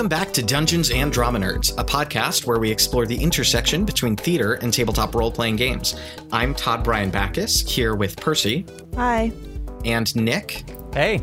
Welcome 0.00 0.18
back 0.18 0.32
to 0.32 0.42
Dungeons 0.42 0.90
and 0.90 1.12
Drama 1.12 1.38
Nerds, 1.38 1.74
a 1.76 1.84
podcast 1.84 2.46
where 2.46 2.58
we 2.58 2.70
explore 2.70 3.04
the 3.04 3.22
intersection 3.22 3.84
between 3.84 4.16
theater 4.16 4.54
and 4.54 4.72
tabletop 4.72 5.14
role 5.14 5.30
playing 5.30 5.56
games. 5.56 5.94
I'm 6.32 6.54
Todd 6.54 6.82
Bryan 6.82 7.10
Backus, 7.10 7.60
here 7.60 7.94
with 7.94 8.16
Percy. 8.16 8.64
Hi. 8.96 9.30
And 9.84 10.16
Nick. 10.16 10.64
Hey. 10.94 11.22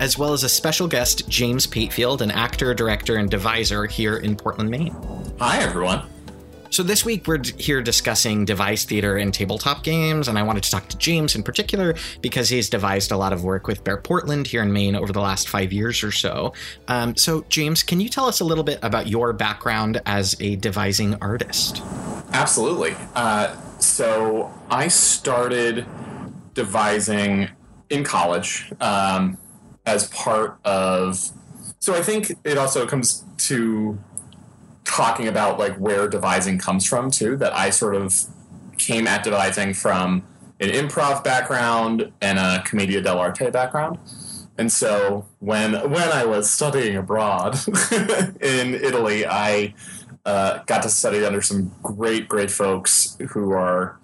As 0.00 0.18
well 0.18 0.32
as 0.32 0.42
a 0.42 0.48
special 0.48 0.88
guest, 0.88 1.28
James 1.28 1.68
Patefield, 1.68 2.20
an 2.20 2.32
actor, 2.32 2.74
director, 2.74 3.14
and 3.14 3.30
deviser 3.30 3.88
here 3.88 4.16
in 4.16 4.34
Portland, 4.34 4.70
Maine. 4.70 4.96
Hi, 5.38 5.62
everyone. 5.62 6.09
So, 6.72 6.84
this 6.84 7.04
week 7.04 7.26
we're 7.26 7.42
here 7.58 7.82
discussing 7.82 8.44
devised 8.44 8.88
theater 8.88 9.16
and 9.16 9.34
tabletop 9.34 9.82
games, 9.82 10.28
and 10.28 10.38
I 10.38 10.44
wanted 10.44 10.62
to 10.62 10.70
talk 10.70 10.86
to 10.90 10.96
James 10.98 11.34
in 11.34 11.42
particular 11.42 11.96
because 12.20 12.48
he's 12.48 12.70
devised 12.70 13.10
a 13.10 13.16
lot 13.16 13.32
of 13.32 13.42
work 13.42 13.66
with 13.66 13.82
Bear 13.82 13.96
Portland 13.96 14.46
here 14.46 14.62
in 14.62 14.72
Maine 14.72 14.94
over 14.94 15.12
the 15.12 15.20
last 15.20 15.48
five 15.48 15.72
years 15.72 16.04
or 16.04 16.12
so. 16.12 16.52
Um, 16.86 17.16
so, 17.16 17.44
James, 17.48 17.82
can 17.82 18.00
you 18.00 18.08
tell 18.08 18.26
us 18.26 18.38
a 18.38 18.44
little 18.44 18.62
bit 18.62 18.78
about 18.84 19.08
your 19.08 19.32
background 19.32 20.00
as 20.06 20.36
a 20.38 20.54
devising 20.56 21.16
artist? 21.16 21.82
Absolutely. 22.32 22.94
Uh, 23.16 23.56
so, 23.80 24.54
I 24.70 24.86
started 24.86 25.84
devising 26.54 27.48
in 27.90 28.04
college 28.04 28.72
um, 28.80 29.38
as 29.86 30.06
part 30.10 30.56
of. 30.64 31.32
So, 31.80 31.96
I 31.96 32.02
think 32.02 32.30
it 32.44 32.56
also 32.56 32.86
comes 32.86 33.24
to 33.48 33.98
talking 34.90 35.28
about 35.28 35.58
like 35.58 35.76
where 35.76 36.08
devising 36.08 36.58
comes 36.58 36.84
from 36.84 37.10
too 37.10 37.36
that 37.36 37.54
i 37.54 37.70
sort 37.70 37.94
of 37.94 38.26
came 38.76 39.06
at 39.06 39.22
devising 39.22 39.72
from 39.72 40.22
an 40.58 40.68
improv 40.70 41.22
background 41.22 42.12
and 42.20 42.38
a 42.38 42.62
commedia 42.64 43.00
dell'arte 43.00 43.50
background. 43.52 43.98
And 44.58 44.70
so 44.70 45.24
when 45.38 45.72
when 45.90 46.08
i 46.08 46.24
was 46.24 46.50
studying 46.50 46.96
abroad 46.96 47.58
in 48.40 48.74
italy 48.74 49.26
i 49.26 49.74
uh, 50.26 50.62
got 50.66 50.82
to 50.82 50.90
study 50.90 51.24
under 51.24 51.40
some 51.40 51.72
great 51.82 52.28
great 52.28 52.50
folks 52.50 53.16
who 53.30 53.52
are 53.52 53.98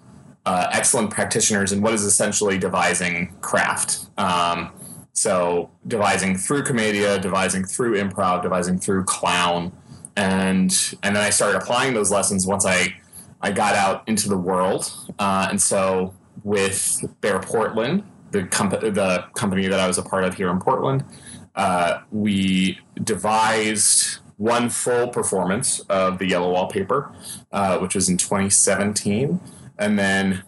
uh, 0.47 0.67
excellent 0.71 1.11
practitioners 1.11 1.71
in 1.71 1.81
what 1.81 1.93
is 1.93 2.03
essentially 2.03 2.57
devising 2.57 3.35
craft. 3.41 4.07
Um, 4.17 4.71
so 5.13 5.69
devising 5.85 6.37
through 6.37 6.63
commedia 6.63 7.19
devising 7.19 7.65
through 7.65 8.01
improv 8.01 8.41
devising 8.41 8.79
through 8.79 9.03
clown 9.03 9.71
and 10.17 10.95
and 11.03 11.15
then 11.15 11.23
I 11.23 11.29
started 11.29 11.61
applying 11.61 11.93
those 11.93 12.11
lessons 12.11 12.45
once 12.45 12.65
I 12.65 12.95
I 13.41 13.51
got 13.51 13.75
out 13.75 14.03
into 14.07 14.27
the 14.27 14.37
world. 14.37 14.91
Uh, 15.19 15.47
and 15.49 15.61
so 15.61 16.13
with 16.43 17.05
Bear 17.21 17.39
Portland, 17.39 18.03
the 18.31 18.43
company 18.45 18.89
the 18.89 19.25
company 19.35 19.67
that 19.67 19.79
I 19.79 19.87
was 19.87 19.97
a 19.97 20.03
part 20.03 20.25
of 20.25 20.33
here 20.33 20.49
in 20.49 20.59
Portland, 20.59 21.05
uh, 21.55 22.01
we 22.11 22.79
devised 23.01 24.17
one 24.37 24.69
full 24.69 25.07
performance 25.07 25.79
of 25.81 26.17
the 26.17 26.27
Yellow 26.27 26.51
Wallpaper, 26.51 27.13
uh, 27.51 27.77
which 27.77 27.95
was 27.95 28.09
in 28.09 28.17
2017, 28.17 29.39
and 29.77 29.97
then 29.97 30.43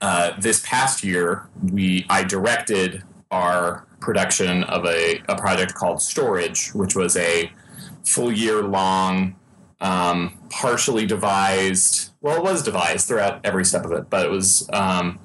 uh, 0.00 0.32
this 0.40 0.64
past 0.64 1.02
year 1.02 1.48
we 1.72 2.06
I 2.08 2.22
directed 2.22 3.02
our 3.32 3.84
production 4.00 4.62
of 4.64 4.84
a, 4.84 5.20
a 5.28 5.36
project 5.36 5.74
called 5.74 6.00
Storage, 6.00 6.70
which 6.70 6.94
was 6.94 7.16
a 7.16 7.50
full 8.06 8.32
year 8.32 8.62
long, 8.62 9.36
um, 9.80 10.38
partially 10.48 11.04
devised. 11.04 12.12
Well, 12.22 12.36
it 12.36 12.42
was 12.42 12.62
devised 12.62 13.08
throughout 13.08 13.40
every 13.44 13.64
step 13.64 13.84
of 13.84 13.92
it, 13.92 14.08
but 14.08 14.24
it 14.24 14.30
was. 14.30 14.68
Um, 14.72 15.18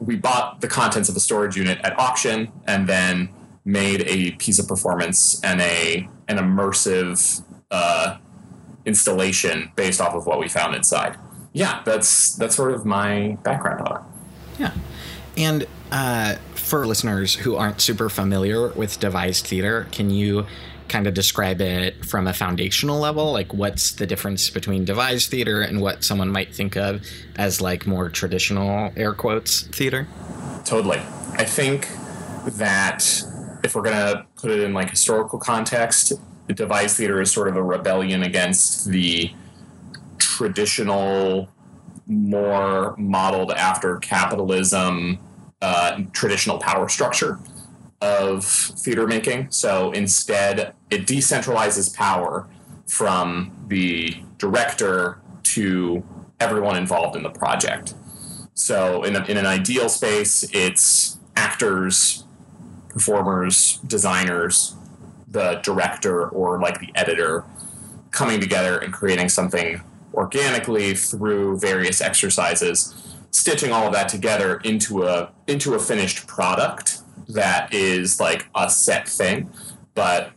we 0.00 0.16
bought 0.16 0.60
the 0.60 0.66
contents 0.66 1.08
of 1.08 1.16
a 1.16 1.20
storage 1.20 1.56
unit 1.56 1.78
at 1.84 1.96
auction 1.98 2.50
and 2.66 2.88
then 2.88 3.28
made 3.64 4.02
a 4.02 4.32
piece 4.32 4.58
of 4.58 4.66
performance 4.66 5.42
and 5.42 5.60
a 5.60 6.08
an 6.28 6.36
immersive 6.36 7.42
uh, 7.70 8.18
installation 8.84 9.70
based 9.76 10.00
off 10.00 10.14
of 10.14 10.26
what 10.26 10.38
we 10.38 10.48
found 10.48 10.74
inside. 10.74 11.16
Yeah, 11.52 11.80
that's 11.84 12.34
that's 12.34 12.56
sort 12.56 12.72
of 12.72 12.84
my 12.84 13.38
background 13.44 13.86
on 13.86 13.96
it. 13.96 14.02
Yeah, 14.58 14.74
and 15.36 15.66
uh, 15.92 16.34
for 16.54 16.86
listeners 16.86 17.34
who 17.36 17.56
aren't 17.56 17.80
super 17.80 18.08
familiar 18.08 18.68
with 18.68 18.98
devised 18.98 19.46
theater, 19.46 19.86
can 19.92 20.10
you 20.10 20.46
kind 20.94 21.08
of 21.08 21.14
describe 21.14 21.60
it 21.60 22.04
from 22.04 22.28
a 22.28 22.32
foundational 22.32 23.00
level 23.00 23.32
like 23.32 23.52
what's 23.52 23.90
the 23.94 24.06
difference 24.06 24.48
between 24.48 24.84
devised 24.84 25.28
theater 25.28 25.60
and 25.60 25.80
what 25.80 26.04
someone 26.04 26.30
might 26.30 26.54
think 26.54 26.76
of 26.76 27.04
as 27.34 27.60
like 27.60 27.84
more 27.84 28.08
traditional 28.08 28.92
air 28.96 29.12
quotes 29.12 29.62
theater? 29.62 30.06
Totally. 30.64 30.98
I 31.32 31.42
think 31.42 31.88
that 32.58 33.02
if 33.64 33.74
we're 33.74 33.82
going 33.82 33.96
to 33.96 34.24
put 34.36 34.52
it 34.52 34.60
in 34.60 34.72
like 34.72 34.88
historical 34.88 35.40
context 35.40 36.12
devised 36.46 36.96
theater 36.96 37.20
is 37.20 37.32
sort 37.32 37.48
of 37.48 37.56
a 37.56 37.62
rebellion 37.62 38.22
against 38.22 38.86
the 38.86 39.32
traditional 40.18 41.48
more 42.06 42.94
modeled 42.98 43.50
after 43.50 43.96
capitalism 43.96 45.18
uh, 45.60 46.00
traditional 46.12 46.58
power 46.58 46.88
structure 46.88 47.40
of 48.04 48.44
theater 48.44 49.06
making. 49.06 49.50
So 49.50 49.90
instead, 49.92 50.74
it 50.90 51.06
decentralizes 51.06 51.94
power 51.94 52.46
from 52.86 53.56
the 53.68 54.22
director 54.36 55.18
to 55.54 56.04
everyone 56.38 56.76
involved 56.76 57.16
in 57.16 57.22
the 57.22 57.30
project. 57.30 57.94
So 58.52 59.04
in, 59.04 59.16
a, 59.16 59.24
in 59.24 59.38
an 59.38 59.46
ideal 59.46 59.88
space, 59.88 60.46
it's 60.52 61.18
actors, 61.34 62.24
performers, 62.90 63.78
designers, 63.86 64.76
the 65.26 65.60
director, 65.62 66.28
or 66.28 66.60
like 66.60 66.80
the 66.80 66.90
editor 66.94 67.44
coming 68.10 68.38
together 68.38 68.78
and 68.78 68.92
creating 68.92 69.30
something 69.30 69.80
organically 70.12 70.94
through 70.94 71.58
various 71.58 72.02
exercises 72.02 72.94
stitching 73.32 73.72
all 73.72 73.88
of 73.88 73.92
that 73.92 74.08
together 74.08 74.58
into 74.58 75.02
a 75.02 75.32
into 75.48 75.74
a 75.74 75.78
finished 75.78 76.24
product 76.28 76.98
that 77.28 77.72
is 77.72 78.20
like 78.20 78.46
a 78.54 78.70
set 78.70 79.08
thing, 79.08 79.50
but 79.94 80.32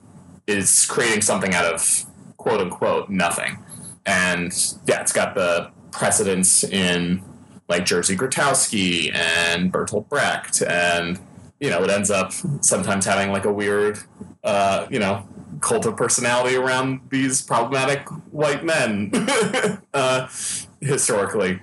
is 0.45 0.85
creating 0.85 1.21
something 1.21 1.53
out 1.53 1.65
of 1.65 2.05
quote 2.37 2.61
unquote 2.61 3.09
nothing. 3.09 3.63
And 4.05 4.53
yeah, 4.85 5.01
it's 5.01 5.11
got 5.11 5.35
the 5.35 5.71
precedence 5.91 6.63
in 6.63 7.23
like 7.67 7.83
Jerzy 7.83 8.15
Grotowski 8.15 9.13
and 9.13 9.71
Bertolt 9.71 10.07
Brecht, 10.07 10.61
and 10.61 11.19
you 11.59 11.69
know, 11.69 11.83
it 11.83 11.89
ends 11.89 12.11
up 12.11 12.31
sometimes 12.61 13.05
having 13.05 13.31
like 13.31 13.45
a 13.45 13.51
weird, 13.51 13.99
uh, 14.43 14.87
you 14.89 14.99
know, 14.99 15.27
cult 15.59 15.85
of 15.85 15.97
personality 15.97 16.55
around 16.55 17.01
these 17.09 17.41
problematic 17.41 18.07
white 18.31 18.63
men 18.63 19.11
uh, 19.93 20.27
historically. 20.79 21.59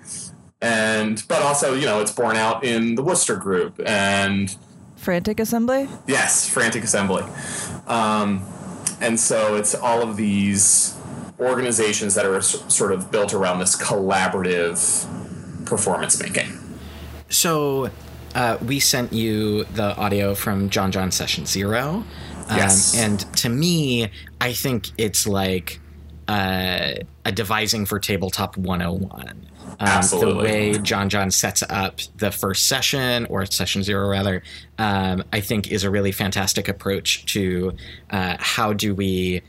And 0.60 1.22
but 1.28 1.42
also, 1.42 1.75
you 1.75 1.86
know, 1.86 2.00
it's 2.00 2.12
borne 2.12 2.36
out 2.36 2.64
in 2.64 2.94
the 2.94 3.02
Wooster 3.02 3.36
Group 3.36 3.81
and 3.86 4.54
Frantic 5.04 5.38
Assembly? 5.38 5.88
Yes, 6.06 6.48
Frantic 6.48 6.82
Assembly. 6.82 7.22
Um, 7.87 8.44
and 9.00 9.20
so 9.20 9.56
it's 9.56 9.75
all 9.75 10.03
of 10.03 10.16
these 10.16 10.97
organizations 11.38 12.15
that 12.15 12.25
are 12.25 12.41
sort 12.41 12.92
of 12.92 13.10
built 13.10 13.34
around 13.34 13.59
this 13.59 13.76
collaborative 13.76 15.06
performance 15.66 16.20
making. 16.20 16.59
So 17.28 17.91
uh, 18.34 18.59
we 18.64 18.81
sent 18.81 19.12
you 19.12 19.64
the 19.64 19.97
audio 19.97 20.34
from 20.34 20.70
John 20.70 20.91
John 20.91 21.10
Session 21.10 21.47
Zero. 21.47 22.04
Um, 22.48 22.56
yes. 22.56 22.97
And 22.97 23.20
to 23.37 23.48
me, 23.48 24.10
I 24.41 24.53
think 24.53 24.91
it's 24.98 25.26
like 25.26 25.81
uh, 26.28 26.94
a 27.25 27.32
devising 27.32 27.87
for 27.87 27.98
tabletop 27.98 28.56
101. 28.56 29.48
Um, 29.80 30.02
The 30.02 30.34
way 30.37 30.78
John 30.78 31.08
John 31.08 31.31
sets 31.31 31.62
up 31.69 32.00
the 32.16 32.31
first 32.31 32.66
session, 32.66 33.26
or 33.26 33.44
session 33.46 33.82
zero 33.82 34.08
rather, 34.08 34.43
um, 34.78 35.25
I 35.32 35.40
think 35.40 35.70
is 35.70 35.84
a 35.84 35.90
really 35.90 36.12
fantastic 36.12 36.69
approach 36.69 37.26
to 37.32 37.75
uh, 38.11 38.37
how 38.38 38.72
do 38.72 38.94
we 38.94 39.43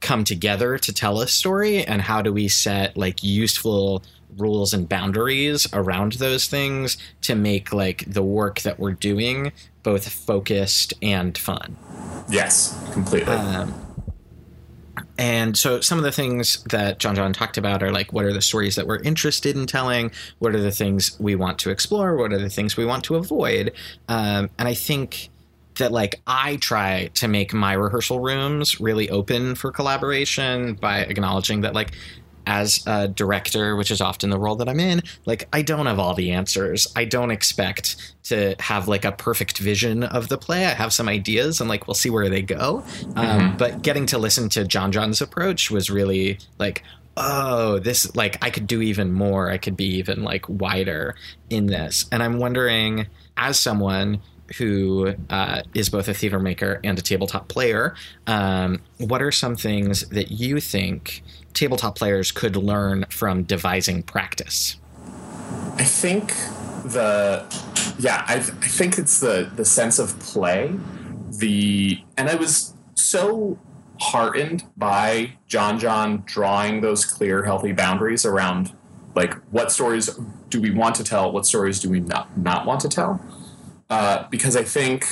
come 0.00 0.24
together 0.24 0.78
to 0.78 0.92
tell 0.92 1.20
a 1.20 1.28
story 1.28 1.84
and 1.84 2.00
how 2.00 2.22
do 2.22 2.32
we 2.32 2.48
set 2.48 2.96
like 2.96 3.22
useful 3.22 4.02
rules 4.38 4.72
and 4.72 4.88
boundaries 4.88 5.66
around 5.72 6.12
those 6.12 6.46
things 6.46 6.96
to 7.22 7.34
make 7.34 7.72
like 7.72 8.04
the 8.06 8.22
work 8.22 8.60
that 8.60 8.78
we're 8.78 8.92
doing 8.92 9.52
both 9.82 10.08
focused 10.08 10.94
and 11.02 11.36
fun. 11.36 11.76
Yes, 12.28 12.78
completely. 12.92 13.32
Um, 13.32 13.74
and 15.20 15.54
so 15.54 15.82
some 15.82 15.98
of 15.98 16.04
the 16.04 16.12
things 16.12 16.64
that 16.70 16.98
John 16.98 17.14
John 17.14 17.34
talked 17.34 17.58
about 17.58 17.82
are 17.82 17.92
like 17.92 18.10
what 18.10 18.24
are 18.24 18.32
the 18.32 18.40
stories 18.40 18.74
that 18.76 18.86
we're 18.86 19.02
interested 19.02 19.54
in 19.54 19.66
telling? 19.66 20.10
What 20.38 20.54
are 20.54 20.60
the 20.60 20.70
things 20.70 21.20
we 21.20 21.36
want 21.36 21.58
to 21.58 21.70
explore? 21.70 22.16
What 22.16 22.32
are 22.32 22.38
the 22.38 22.48
things 22.48 22.78
we 22.78 22.86
want 22.86 23.04
to 23.04 23.16
avoid? 23.16 23.72
Um, 24.08 24.48
and 24.58 24.66
I 24.66 24.72
think 24.72 25.28
that 25.76 25.92
like 25.92 26.22
I 26.26 26.56
try 26.56 27.10
to 27.14 27.28
make 27.28 27.52
my 27.52 27.74
rehearsal 27.74 28.20
rooms 28.20 28.80
really 28.80 29.10
open 29.10 29.56
for 29.56 29.70
collaboration 29.70 30.74
by 30.74 31.00
acknowledging 31.00 31.60
that 31.60 31.74
like 31.74 31.92
as 32.50 32.84
a 32.84 33.06
director, 33.06 33.76
which 33.76 33.92
is 33.92 34.00
often 34.00 34.28
the 34.28 34.38
role 34.38 34.56
that 34.56 34.68
I'm 34.68 34.80
in, 34.80 35.02
like 35.24 35.46
I 35.52 35.62
don't 35.62 35.86
have 35.86 36.00
all 36.00 36.14
the 36.14 36.32
answers. 36.32 36.92
I 36.96 37.04
don't 37.04 37.30
expect 37.30 38.14
to 38.24 38.56
have 38.58 38.88
like 38.88 39.04
a 39.04 39.12
perfect 39.12 39.58
vision 39.58 40.02
of 40.02 40.28
the 40.28 40.36
play. 40.36 40.66
I 40.66 40.70
have 40.70 40.92
some 40.92 41.08
ideas 41.08 41.60
and 41.60 41.70
like 41.70 41.86
we'll 41.86 41.94
see 41.94 42.10
where 42.10 42.28
they 42.28 42.42
go. 42.42 42.82
Um, 43.14 43.24
mm-hmm. 43.24 43.56
But 43.56 43.82
getting 43.82 44.04
to 44.06 44.18
listen 44.18 44.48
to 44.50 44.64
John 44.64 44.90
John's 44.90 45.22
approach 45.22 45.70
was 45.70 45.90
really 45.90 46.38
like, 46.58 46.82
oh, 47.16 47.78
this 47.78 48.16
like 48.16 48.44
I 48.44 48.50
could 48.50 48.66
do 48.66 48.82
even 48.82 49.12
more. 49.12 49.48
I 49.48 49.56
could 49.56 49.76
be 49.76 49.98
even 49.98 50.24
like 50.24 50.48
wider 50.48 51.14
in 51.50 51.66
this. 51.66 52.06
And 52.10 52.20
I'm 52.20 52.40
wondering, 52.40 53.06
as 53.36 53.60
someone 53.60 54.22
who 54.58 55.14
uh, 55.30 55.62
is 55.72 55.88
both 55.88 56.08
a 56.08 56.14
theater 56.14 56.40
maker 56.40 56.80
and 56.82 56.98
a 56.98 57.02
tabletop 57.02 57.46
player, 57.46 57.94
um, 58.26 58.80
what 58.98 59.22
are 59.22 59.30
some 59.30 59.54
things 59.54 60.08
that 60.08 60.32
you 60.32 60.58
think 60.58 61.22
tabletop 61.54 61.96
players 61.96 62.32
could 62.32 62.56
learn 62.56 63.04
from 63.10 63.44
devising 63.44 64.02
practice? 64.02 64.76
I 65.76 65.84
think 65.84 66.28
the 66.84 67.44
yeah, 67.98 68.24
I, 68.26 68.36
I 68.36 68.40
think 68.40 68.98
it's 68.98 69.20
the 69.20 69.50
the 69.54 69.64
sense 69.64 69.98
of 69.98 70.18
play. 70.20 70.72
The 71.38 72.02
and 72.16 72.28
I 72.28 72.34
was 72.34 72.74
so 72.94 73.58
heartened 74.00 74.64
by 74.76 75.32
John 75.46 75.78
John 75.78 76.22
drawing 76.26 76.80
those 76.80 77.04
clear, 77.04 77.44
healthy 77.44 77.72
boundaries 77.72 78.24
around 78.24 78.72
like 79.14 79.34
what 79.50 79.72
stories 79.72 80.18
do 80.48 80.60
we 80.60 80.70
want 80.70 80.94
to 80.96 81.04
tell, 81.04 81.32
what 81.32 81.46
stories 81.46 81.80
do 81.80 81.90
we 81.90 82.00
not 82.00 82.36
not 82.38 82.66
want 82.66 82.80
to 82.80 82.88
tell, 82.88 83.20
uh, 83.88 84.26
because 84.30 84.56
I 84.56 84.64
think 84.64 85.06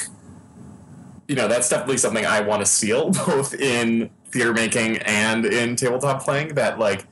you 1.26 1.34
know 1.34 1.48
that's 1.48 1.68
definitely 1.68 1.98
something 1.98 2.24
I 2.24 2.40
want 2.40 2.60
to 2.60 2.66
seal 2.66 3.10
both 3.26 3.54
in 3.54 4.10
theater 4.30 4.52
making 4.52 4.98
and 4.98 5.44
in 5.44 5.76
tabletop 5.76 6.22
playing. 6.22 6.54
That 6.54 6.78
like 6.78 7.04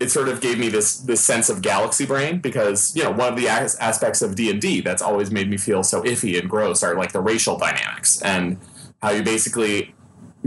it 0.00 0.10
sort 0.10 0.28
of 0.28 0.40
gave 0.40 0.58
me 0.58 0.68
this 0.68 0.98
this 0.98 1.20
sense 1.20 1.48
of 1.48 1.62
galaxy 1.62 2.06
brain 2.06 2.40
because 2.40 2.94
you 2.96 3.04
know 3.04 3.10
one 3.10 3.32
of 3.32 3.36
the 3.36 3.48
as- 3.48 3.76
aspects 3.76 4.22
of 4.22 4.34
D 4.34 4.50
and 4.50 4.60
D 4.60 4.80
that's 4.80 5.02
always 5.02 5.30
made 5.30 5.48
me 5.48 5.58
feel 5.58 5.82
so 5.82 6.02
iffy 6.02 6.38
and 6.40 6.48
gross 6.48 6.82
are 6.82 6.96
like 6.96 7.12
the 7.12 7.20
racial 7.20 7.58
dynamics 7.58 8.20
and 8.22 8.58
how 9.02 9.10
you 9.10 9.22
basically 9.22 9.94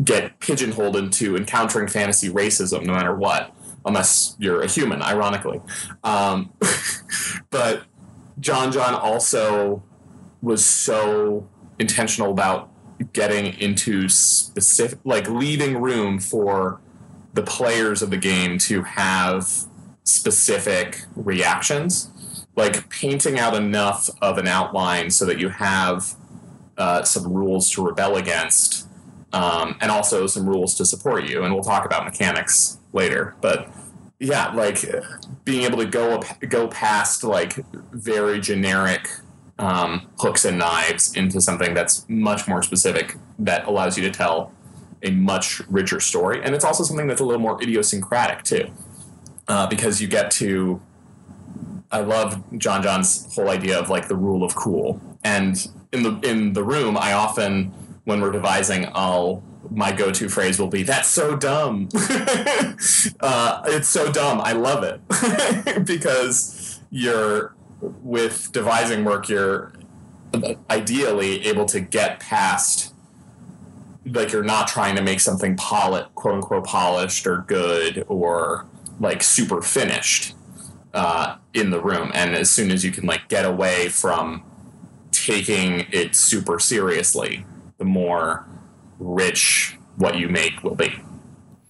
get 0.04 0.39
pigeonholed 0.39 0.95
into 0.95 1.36
encountering 1.36 1.88
fantasy 1.88 2.30
racism 2.30 2.86
no 2.86 2.94
matter 2.94 3.16
what, 3.16 3.54
unless 3.86 4.36
you're 4.39 4.62
a 4.62 4.68
human, 4.68 5.01
ironically. 5.01 5.62
Um, 6.04 6.51
but 7.51 7.83
John 8.39 8.71
John 8.71 8.95
also 8.95 9.83
was 10.42 10.66
so 10.66 11.48
intentional 11.80 12.31
about 12.31 12.71
getting 13.12 13.60
into 13.60 14.08
specific, 14.10 15.00
like 15.04 15.30
leaving 15.30 15.82
room 15.82 16.20
for 16.20 16.80
the 17.34 17.44
players 17.44 18.02
of 18.02 18.10
the 18.10 18.18
game 18.18 18.58
to 18.58 18.84
have 18.84 19.66
specific 20.04 21.04
reactions, 21.16 22.46
like 22.56 22.90
painting 22.90 23.40
out 23.40 23.56
enough 23.56 24.10
of 24.22 24.38
an 24.38 24.48
outline 24.48 25.10
so 25.10 25.26
that 25.26 25.40
you 25.40 25.50
have 25.50 26.16
uh, 26.78 27.04
some 27.04 27.32
rules 27.32 27.70
to 27.72 27.86
rebel 27.86 28.16
against 28.16 28.88
um, 29.34 29.76
and 29.82 29.92
also 29.92 30.28
some 30.28 30.48
rules 30.48 30.76
to 30.76 30.86
support 30.86 31.28
you. 31.28 31.44
And 31.44 31.54
we'll 31.54 31.64
talk 31.64 31.86
about 31.86 32.06
mechanics 32.06 32.78
later. 32.94 33.36
But 33.42 33.70
yeah, 34.20 34.52
like 34.54 34.86
being 35.44 35.64
able 35.64 35.80
to 35.80 35.86
go 35.86 36.22
go 36.48 36.68
past 36.68 37.24
like 37.24 37.56
very 37.92 38.40
generic 38.40 39.10
um, 39.63 40.10
hooks 40.19 40.44
and 40.44 40.57
knives 40.57 41.15
into 41.15 41.39
something 41.39 41.74
that's 41.74 42.06
much 42.10 42.50
more 42.50 42.62
specific 42.62 43.15
that 43.39 43.65
allows 43.65 43.98
you 43.98 44.04
to 44.04 44.12
tell 44.12 44.51
a 45.04 45.12
much 45.12 45.62
richer 45.69 46.01
story. 46.01 46.42
And 46.44 46.54
it's 46.54 46.65
also 46.65 46.83
something 46.83 47.07
that's 47.07 47.21
a 47.21 47.24
little 47.24 47.42
more 47.42 47.62
idiosyncratic 47.63 48.44
too, 48.44 48.69
uh, 49.48 49.68
because 49.68 50.01
you 50.01 50.10
get 50.10 50.31
to. 50.31 50.81
I 51.92 52.01
love 52.01 52.44
John 52.57 52.83
John's 52.83 53.33
whole 53.36 53.50
idea 53.50 53.80
of 53.80 53.89
like 53.89 54.10
the 54.10 54.18
rule 54.18 54.44
of 54.44 54.54
cool, 54.54 55.00
and 55.24 55.56
in 55.94 56.04
the 56.04 56.19
in 56.30 56.51
the 56.54 56.63
room, 56.63 56.98
I 56.98 57.13
often 57.13 57.71
when 58.04 58.19
we're 58.19 58.31
devising, 58.31 58.88
I'll 58.94 59.44
my 59.69 59.94
go-to 59.94 60.27
phrase 60.27 60.59
will 60.59 60.68
be 60.68 60.83
"That's 60.83 61.07
so 61.07 61.38
dumb." 61.38 61.88
uh, 63.21 63.62
it's 63.68 63.88
so 63.88 64.12
dumb. 64.12 64.42
I 64.42 64.51
love 64.51 64.83
it 64.83 65.86
because 65.86 66.81
you're 66.89 67.56
with 68.01 68.51
devising 68.51 69.03
work. 69.03 69.30
You're 69.30 69.74
ideally 70.69 71.45
able 71.45 71.65
to 71.65 71.80
get 71.80 72.19
past 72.19 72.94
like 74.06 74.31
you're 74.31 74.44
not 74.44 74.68
trying 74.68 74.95
to 74.95 75.01
make 75.01 75.19
something 75.19 75.56
poli- 75.56 76.06
quote 76.15 76.35
unquote 76.35 76.65
polished 76.65 77.25
or 77.25 77.38
good 77.47 78.03
or 78.07 78.65
like 79.00 79.24
super 79.24 79.62
finished 79.62 80.35
uh, 80.94 81.38
in 81.53 81.69
the 81.69 81.80
room 81.80 82.12
and 82.13 82.35
as 82.35 82.50
soon 82.50 82.71
as 82.71 82.83
you 82.83 82.91
can 82.91 83.06
like 83.06 83.27
get 83.30 83.45
away 83.45 83.88
from 83.89 84.44
taking 85.12 85.85
it 85.91 86.15
super 86.15 86.59
seriously 86.59 87.45
the 87.77 87.85
more 87.85 88.45
rich 89.00 89.77
what 89.97 90.18
you 90.18 90.27
make 90.27 90.63
will 90.63 90.75
be. 90.75 90.94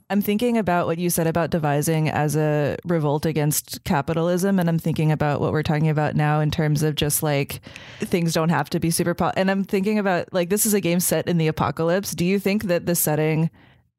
I'm 0.09 0.21
thinking 0.21 0.57
about 0.57 0.85
what 0.85 0.97
you 0.97 1.09
said 1.09 1.27
about 1.27 1.49
devising 1.49 2.09
as 2.09 2.35
a 2.35 2.77
revolt 2.85 3.25
against 3.25 3.83
capitalism. 3.83 4.59
And 4.59 4.69
I'm 4.69 4.79
thinking 4.79 5.11
about 5.11 5.41
what 5.41 5.51
we're 5.51 5.63
talking 5.63 5.89
about 5.89 6.15
now 6.15 6.39
in 6.39 6.51
terms 6.51 6.83
of 6.83 6.95
just 6.95 7.23
like 7.23 7.61
things 7.99 8.33
don't 8.33 8.49
have 8.49 8.69
to 8.71 8.79
be 8.79 8.91
super. 8.91 9.13
Po- 9.13 9.31
and 9.35 9.49
I'm 9.49 9.63
thinking 9.63 9.99
about 9.99 10.31
like 10.33 10.49
this 10.49 10.65
is 10.65 10.73
a 10.73 10.81
game 10.81 10.99
set 10.99 11.27
in 11.27 11.37
the 11.37 11.47
apocalypse. 11.47 12.11
Do 12.11 12.25
you 12.25 12.39
think 12.39 12.63
that 12.65 12.85
the 12.85 12.95
setting 12.95 13.49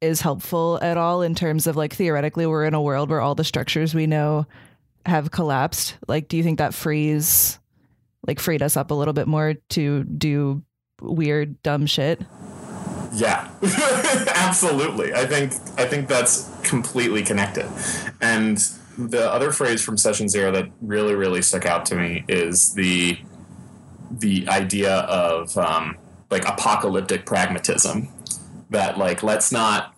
is 0.01 0.21
helpful 0.21 0.79
at 0.83 0.97
all 0.97 1.23
in 1.23 1.35
terms 1.35 1.67
of 1.67 1.77
like 1.77 1.95
theoretically 1.95 2.47
we're 2.47 2.65
in 2.65 2.75
a 2.75 2.83
world 2.83 3.11
where 3.11 3.21
all 3.21 3.35
the 3.35 3.45
structures 3.45 3.95
we 3.95 4.07
know 4.07 4.47
have 5.07 5.31
collapsed? 5.31 5.97
Like, 6.09 6.29
do 6.29 6.37
you 6.37 6.43
think 6.43 6.59
that 6.59 6.75
frees, 6.75 7.59
like, 8.27 8.41
freed 8.41 8.62
us 8.62 8.77
up 8.77 8.91
a 8.91 8.95
little 8.95 9.15
bit 9.15 9.27
more 9.27 9.55
to 9.71 10.05
do 10.05 10.62
weird, 11.00 11.62
dumb 11.62 11.87
shit. 11.87 12.21
Yeah, 13.14 13.49
absolutely. 14.34 15.14
I 15.14 15.25
think 15.26 15.52
I 15.78 15.87
think 15.87 16.08
that's 16.08 16.50
completely 16.62 17.22
connected. 17.22 17.66
And 18.20 18.58
the 18.99 19.31
other 19.32 19.52
phrase 19.52 19.82
from 19.82 19.96
session 19.96 20.28
zero 20.28 20.50
that 20.52 20.69
really 20.81 21.14
really 21.14 21.43
stuck 21.43 21.66
out 21.66 21.87
to 21.87 21.96
me 21.96 22.25
is 22.28 22.75
the 22.75 23.19
the 24.11 24.49
idea 24.49 24.99
of 25.00 25.56
um, 25.56 25.96
like 26.31 26.46
apocalyptic 26.46 27.26
pragmatism. 27.26 28.08
That 28.70 28.99
like 28.99 29.22
let's 29.22 29.52
not 29.52 29.94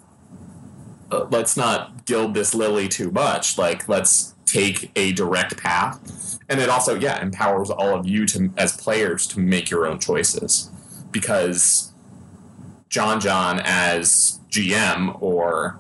uh, 1.11 1.27
let's 1.31 1.57
not 1.57 2.05
gild 2.05 2.35
this 2.35 2.55
lily 2.55 2.89
too 2.89 3.11
much. 3.11 3.57
Like 3.57 3.89
let's 3.89 4.35
take 4.45 4.91
a 4.97 5.13
direct 5.13 5.57
path, 5.57 6.39
and 6.49 6.61
it 6.61 6.69
also 6.69 6.95
yeah 6.95 7.23
empowers 7.23 7.71
all 7.71 7.99
of 7.99 8.07
you 8.07 8.27
to 8.27 8.53
as 8.59 8.77
players 8.77 9.27
to 9.29 9.41
make 9.41 9.71
your 9.71 9.87
own 9.87 9.99
choices 9.99 10.71
because 11.11 11.86
John 12.89 13.21
John 13.21 13.61
as 13.65 14.41
GM 14.51 15.21
or 15.21 15.79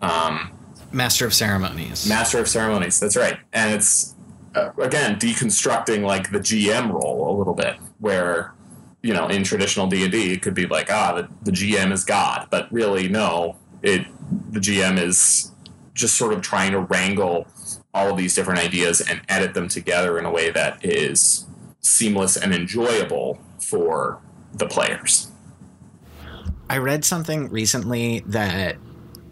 um, 0.00 0.52
Master 0.92 1.26
of 1.26 1.34
Ceremonies. 1.34 2.08
Master 2.08 2.38
of 2.38 2.48
Ceremonies. 2.48 2.98
That's 2.98 3.16
right, 3.16 3.38
and 3.52 3.74
it's 3.74 4.14
uh, 4.54 4.70
again 4.80 5.18
deconstructing 5.18 6.02
like 6.02 6.30
the 6.30 6.38
GM 6.38 6.92
role 6.92 7.34
a 7.34 7.34
little 7.36 7.54
bit, 7.54 7.76
where 7.98 8.54
you 9.02 9.12
know 9.12 9.28
in 9.28 9.44
traditional 9.44 9.86
D 9.86 10.02
and 10.04 10.12
D 10.12 10.32
it 10.32 10.42
could 10.42 10.54
be 10.54 10.66
like 10.66 10.90
ah 10.90 11.14
the, 11.14 11.28
the 11.42 11.50
GM 11.50 11.92
is 11.92 12.04
God, 12.04 12.48
but 12.50 12.72
really 12.72 13.08
no, 13.08 13.56
it 13.82 14.06
the 14.52 14.60
GM 14.60 14.98
is 14.98 15.52
just 15.94 16.16
sort 16.16 16.32
of 16.32 16.42
trying 16.42 16.72
to 16.72 16.80
wrangle 16.80 17.46
all 17.94 18.10
of 18.10 18.16
these 18.18 18.34
different 18.34 18.60
ideas 18.60 19.00
and 19.00 19.22
edit 19.28 19.54
them 19.54 19.68
together 19.68 20.18
in 20.18 20.26
a 20.26 20.30
way 20.30 20.50
that 20.50 20.84
is 20.84 21.46
seamless 21.80 22.36
and 22.36 22.54
enjoyable 22.54 23.40
for 23.58 24.20
the 24.52 24.66
players. 24.66 25.32
I 26.68 26.78
read 26.78 27.04
something 27.04 27.48
recently 27.48 28.20
that 28.26 28.76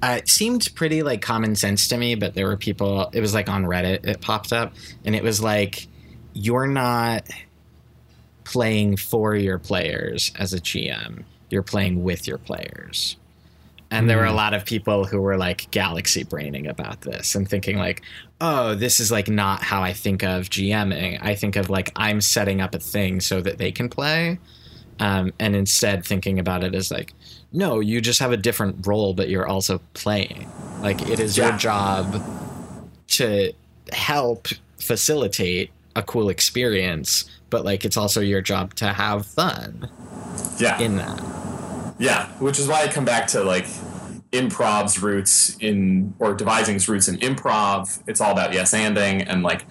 uh, 0.03 0.21
seemed 0.27 0.69
pretty 0.75 1.03
like 1.03 1.23
common 1.23 1.57
sense 1.57 1.89
to 1.89 1.97
me, 1.97 2.15
but 2.15 2.35
there 2.35 2.47
were 2.47 2.57
people. 2.57 3.11
It 3.13 3.21
was 3.21 3.35
like 3.35 3.49
on 3.49 3.65
Reddit. 3.65 4.07
It 4.07 4.21
popped 4.21 4.53
up, 4.53 4.75
and 5.05 5.17
it 5.17 5.23
was 5.23 5.43
like, 5.43 5.89
"You're 6.33 6.67
not 6.67 7.27
playing 8.45 8.99
for 8.99 9.35
your 9.35 9.59
players 9.59 10.31
as 10.39 10.53
a 10.53 10.61
GM. 10.61 11.25
You're 11.51 11.63
playing 11.63 12.05
with 12.05 12.29
your 12.29 12.39
players." 12.39 13.17
And 13.91 14.11
there 14.11 14.17
were 14.17 14.25
a 14.25 14.31
hmm. 14.31 14.37
lot 14.37 14.55
of 14.55 14.65
people 14.65 15.05
who 15.05 15.21
were 15.21 15.37
like 15.37 15.71
galaxy 15.71 16.25
braining 16.25 16.67
about 16.67 17.03
this 17.03 17.35
and 17.35 17.49
thinking 17.49 17.79
like, 17.79 18.03
"Oh, 18.41 18.75
this 18.75 19.01
is 19.01 19.11
like 19.11 19.29
not 19.29 19.63
how 19.63 19.83
I 19.83 19.93
think 19.93 20.23
of 20.23 20.51
GMing. 20.51 21.19
I 21.23 21.35
think 21.35 21.57
of 21.57 21.71
like 21.71 21.91
I'm 21.97 22.21
setting 22.21 22.61
up 22.61 22.75
a 22.75 22.79
thing 22.79 23.21
so 23.21 23.41
that 23.41 23.59
they 23.59 23.73
can 23.73 23.89
play." 23.89 24.39
um, 25.01 25.33
and 25.39 25.57
instead 25.57 26.05
thinking 26.05 26.39
about 26.39 26.65
it 26.65 26.75
as 26.75 26.91
like 26.91 27.13
no 27.55 27.81
you 27.81 28.01
just 28.01 28.21
have 28.21 28.33
a 28.33 28.37
different 28.37 28.87
role 28.87 29.15
but 29.15 29.29
you're 29.29 29.47
also 29.47 29.81
playing 29.95 30.51
like 30.83 31.01
it 31.09 31.19
is 31.19 31.39
yeah. 31.39 31.49
your 31.49 31.59
job 31.59 32.23
to 33.09 33.53
help 33.93 34.49
facilitate 34.79 35.71
a 35.97 36.03
cool 36.03 36.29
experience 36.29 37.25
but 37.49 37.65
like 37.65 37.85
it's 37.85 37.97
also 37.97 38.21
your 38.21 38.43
job 38.43 38.75
to 38.75 38.93
have 38.93 39.25
fun 39.25 39.89
yeah 40.59 40.79
in 40.81 40.97
that 40.97 41.23
yeah 41.99 42.29
which 42.39 42.59
is 42.59 42.69
why 42.69 42.83
i 42.83 42.89
come 42.89 43.05
back 43.05 43.27
to 43.27 43.43
like 43.43 43.67
improv's 44.35 45.01
roots 45.01 45.57
in 45.59 46.13
or 46.19 46.35
devising's 46.35 46.89
roots 46.89 47.07
in 47.07 47.17
improv. 47.19 48.03
It's 48.09 48.21
all 48.21 48.33
about 48.33 48.53
yes 48.53 48.75
anding 48.75 49.25
and 49.27 49.43
like 49.43 49.65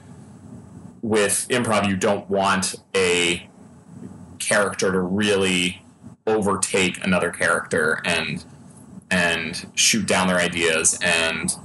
with 1.01 1.45
improv 1.49 1.87
you 1.87 1.97
don't 1.97 2.29
want 2.29 2.75
a 2.95 3.47
character 4.39 4.91
to 4.91 4.99
really 4.99 5.82
overtake 6.25 7.03
another 7.05 7.31
character 7.31 8.01
and 8.05 8.45
and 9.11 9.69
shoot 9.75 10.07
down 10.07 10.27
their 10.27 10.39
ideas 10.39 10.97
and 11.03 11.55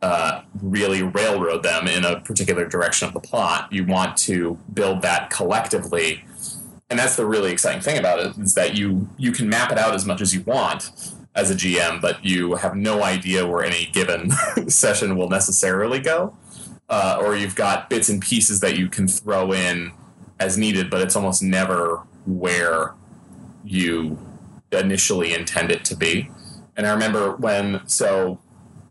uh, 0.00 0.42
really 0.62 1.02
railroad 1.02 1.62
them 1.62 1.86
in 1.86 2.04
a 2.04 2.20
particular 2.20 2.66
direction 2.66 3.08
of 3.08 3.14
the 3.14 3.20
plot. 3.20 3.70
You 3.72 3.84
want 3.84 4.16
to 4.18 4.58
build 4.72 5.02
that 5.02 5.28
collectively, 5.28 6.24
and 6.88 6.98
that's 6.98 7.16
the 7.16 7.26
really 7.26 7.50
exciting 7.50 7.82
thing 7.82 7.98
about 7.98 8.20
it 8.20 8.38
is 8.38 8.54
that 8.54 8.76
you 8.76 9.08
you 9.16 9.32
can 9.32 9.48
map 9.48 9.72
it 9.72 9.78
out 9.78 9.94
as 9.94 10.06
much 10.06 10.20
as 10.20 10.34
you 10.34 10.42
want 10.42 10.90
as 11.34 11.50
a 11.50 11.54
GM, 11.54 12.00
but 12.00 12.24
you 12.24 12.54
have 12.54 12.74
no 12.74 13.02
idea 13.02 13.46
where 13.46 13.64
any 13.64 13.86
given 13.86 14.30
session 14.68 15.16
will 15.16 15.28
necessarily 15.28 15.98
go, 16.00 16.36
uh, 16.88 17.20
or 17.20 17.36
you've 17.36 17.54
got 17.56 17.90
bits 17.90 18.08
and 18.08 18.22
pieces 18.22 18.60
that 18.60 18.78
you 18.78 18.88
can 18.88 19.06
throw 19.06 19.52
in 19.52 19.92
as 20.40 20.56
needed, 20.56 20.88
but 20.90 21.00
it's 21.00 21.16
almost 21.16 21.42
never 21.42 22.02
where 22.26 22.94
you 23.68 24.18
initially 24.72 25.34
intend 25.34 25.70
it 25.70 25.84
to 25.86 25.96
be. 25.96 26.30
And 26.76 26.86
I 26.86 26.92
remember 26.92 27.36
when 27.36 27.86
so 27.86 28.38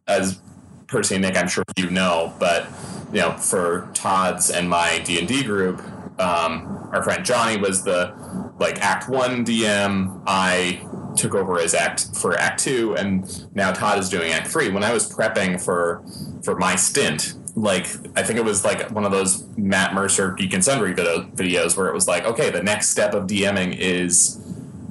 as 0.07 0.39
Percy 0.87 1.15
and 1.15 1.23
Nick, 1.23 1.37
I'm 1.37 1.47
sure 1.47 1.63
you 1.77 1.89
know, 1.89 2.33
but 2.39 2.67
you 3.11 3.21
know, 3.21 3.33
for 3.33 3.89
Todd's 3.93 4.49
and 4.49 4.69
my 4.69 4.99
D 4.99 5.19
and 5.19 5.27
D 5.27 5.43
group, 5.43 5.79
um, 6.19 6.89
our 6.91 7.03
friend 7.03 7.23
Johnny 7.25 7.57
was 7.57 7.83
the 7.83 8.13
like 8.59 8.81
Act 8.81 9.09
One 9.09 9.45
DM. 9.45 10.21
I 10.25 10.85
took 11.15 11.35
over 11.35 11.59
as 11.59 11.73
Act 11.73 12.15
for 12.15 12.37
Act 12.37 12.59
Two, 12.59 12.95
and 12.95 13.55
now 13.55 13.71
Todd 13.71 13.99
is 13.99 14.09
doing 14.09 14.31
Act 14.31 14.47
Three. 14.47 14.69
When 14.69 14.83
I 14.83 14.93
was 14.93 15.11
prepping 15.11 15.61
for 15.61 16.03
for 16.43 16.57
my 16.57 16.75
stint, 16.75 17.33
like 17.55 17.87
I 18.15 18.23
think 18.23 18.39
it 18.39 18.45
was 18.45 18.63
like 18.63 18.89
one 18.91 19.05
of 19.05 19.11
those 19.11 19.45
Matt 19.57 19.93
Mercer 19.93 20.31
Geek 20.33 20.53
and 20.53 20.63
Sundry 20.63 20.93
video, 20.93 21.23
videos 21.23 21.77
where 21.77 21.87
it 21.87 21.93
was 21.93 22.07
like, 22.07 22.25
okay, 22.25 22.49
the 22.49 22.63
next 22.63 22.89
step 22.89 23.13
of 23.13 23.27
DMing 23.27 23.75
is 23.77 24.41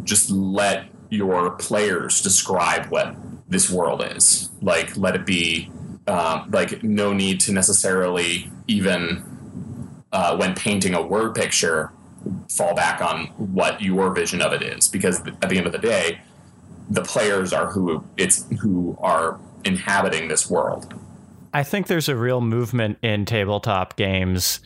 just 0.07 0.31
let 0.31 0.87
your 1.11 1.51
players 1.51 2.23
describe 2.23 2.87
what 2.87 3.15
this 3.49 3.71
world 3.71 4.03
is. 4.03 4.49
Like, 4.63 4.97
let 4.97 5.15
it 5.15 5.27
be 5.27 5.71
um, 6.09 6.51
like 6.53 6.83
no 6.83 7.13
need 7.13 7.41
to 7.41 7.53
necessarily 7.53 8.51
even 8.67 9.25
uh, 10.13 10.37
when 10.37 10.55
painting 10.55 10.95
a 10.95 11.03
word 11.03 11.35
picture 11.35 11.93
fall 12.51 12.75
back 12.75 13.01
on 13.01 13.27
what 13.37 13.81
your 13.81 14.13
vision 14.15 14.41
of 14.41 14.53
it 14.53 14.63
is 14.63 14.89
because 14.89 15.21
at 15.43 15.49
the 15.49 15.57
end 15.57 15.67
of 15.67 15.73
the 15.73 15.79
day 15.79 16.21
the 16.91 17.03
players 17.03 17.53
are 17.53 17.71
who 17.71 18.05
it's 18.17 18.47
who 18.61 18.97
are 19.01 19.39
inhabiting 19.65 20.29
this 20.29 20.51
world 20.51 20.93
i 21.55 21.63
think 21.63 21.87
there's 21.87 22.09
a 22.09 22.17
real 22.17 22.41
movement 22.41 22.99
in 23.03 23.25
tabletop 23.25 23.97
games 23.97 24.61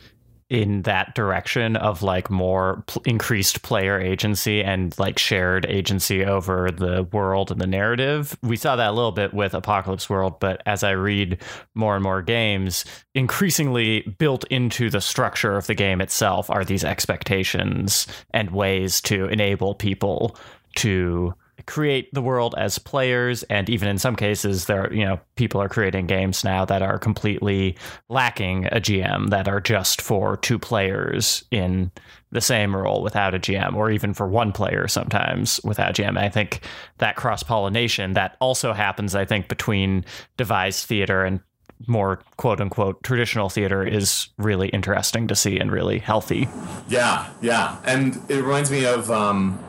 in 0.51 0.81
that 0.81 1.15
direction 1.15 1.77
of 1.77 2.03
like 2.03 2.29
more 2.29 2.83
pl- 2.85 3.01
increased 3.05 3.61
player 3.61 3.97
agency 3.97 4.61
and 4.61 4.93
like 4.99 5.17
shared 5.17 5.65
agency 5.69 6.25
over 6.25 6.69
the 6.69 7.03
world 7.13 7.51
and 7.51 7.61
the 7.61 7.65
narrative. 7.65 8.37
We 8.43 8.57
saw 8.57 8.75
that 8.75 8.89
a 8.89 8.91
little 8.91 9.13
bit 9.13 9.33
with 9.33 9.53
Apocalypse 9.53 10.09
World, 10.09 10.41
but 10.41 10.61
as 10.65 10.83
I 10.83 10.91
read 10.91 11.37
more 11.73 11.95
and 11.95 12.03
more 12.03 12.21
games, 12.21 12.83
increasingly 13.15 14.01
built 14.19 14.43
into 14.49 14.89
the 14.89 14.99
structure 14.99 15.55
of 15.55 15.67
the 15.67 15.73
game 15.73 16.01
itself 16.01 16.49
are 16.49 16.65
these 16.65 16.83
expectations 16.83 18.05
and 18.31 18.51
ways 18.51 18.99
to 19.03 19.27
enable 19.27 19.73
people 19.73 20.35
to 20.75 21.33
create 21.67 22.13
the 22.13 22.21
world 22.21 22.55
as 22.57 22.77
players 22.79 23.43
and 23.43 23.69
even 23.69 23.87
in 23.87 23.97
some 23.97 24.15
cases 24.15 24.65
there 24.65 24.91
you 24.93 25.05
know 25.05 25.19
people 25.35 25.61
are 25.61 25.69
creating 25.69 26.07
games 26.07 26.43
now 26.43 26.65
that 26.65 26.81
are 26.81 26.97
completely 26.97 27.75
lacking 28.09 28.65
a 28.67 28.79
GM 28.79 29.29
that 29.29 29.47
are 29.47 29.61
just 29.61 30.01
for 30.01 30.37
two 30.37 30.59
players 30.59 31.43
in 31.51 31.91
the 32.31 32.41
same 32.41 32.75
role 32.75 33.03
without 33.03 33.35
a 33.35 33.39
GM 33.39 33.75
or 33.75 33.91
even 33.91 34.13
for 34.13 34.27
one 34.27 34.51
player 34.51 34.87
sometimes 34.87 35.59
without 35.63 35.95
GM. 35.95 36.17
I 36.17 36.29
think 36.29 36.61
that 36.99 37.15
cross 37.15 37.43
pollination 37.43 38.13
that 38.13 38.37
also 38.39 38.73
happens 38.73 39.15
I 39.15 39.25
think 39.25 39.47
between 39.47 40.05
devised 40.37 40.85
theater 40.85 41.23
and 41.23 41.41
more 41.87 42.21
quote 42.37 42.61
unquote 42.61 43.01
traditional 43.03 43.49
theater 43.49 43.85
is 43.85 44.29
really 44.37 44.69
interesting 44.69 45.27
to 45.27 45.35
see 45.35 45.57
and 45.57 45.71
really 45.71 45.99
healthy. 45.99 46.47
Yeah, 46.87 47.29
yeah. 47.41 47.79
And 47.85 48.19
it 48.29 48.41
reminds 48.43 48.71
me 48.71 48.85
of 48.85 49.09
um 49.11 49.59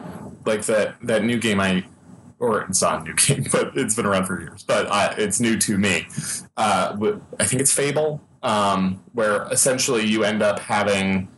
like 0.45 0.65
that 0.67 0.97
that 1.03 1.25
new 1.25 1.39
game 1.39 1.61
I 1.61 1.85
or 2.43 2.63
it's 2.63 2.83
not 2.83 3.03
a 3.03 3.05
new 3.05 3.15
game, 3.27 3.47
but 3.51 3.77
it's 3.77 3.95
been 3.95 4.05
around 4.05 4.27
for 4.27 4.39
years. 4.41 4.65
But 4.65 4.87
uh, 4.91 5.15
it's 5.17 5.41
new 5.41 5.57
to 5.59 5.79
me. 5.79 6.07
Uh, 6.57 6.97
I 7.39 7.45
think 7.45 7.63
it's 7.63 7.73
Fable, 7.73 8.21
um, 8.43 9.03
where 9.13 9.45
essentially 9.51 10.05
you 10.05 10.25
end 10.25 10.43
up 10.43 10.59
having 10.59 11.29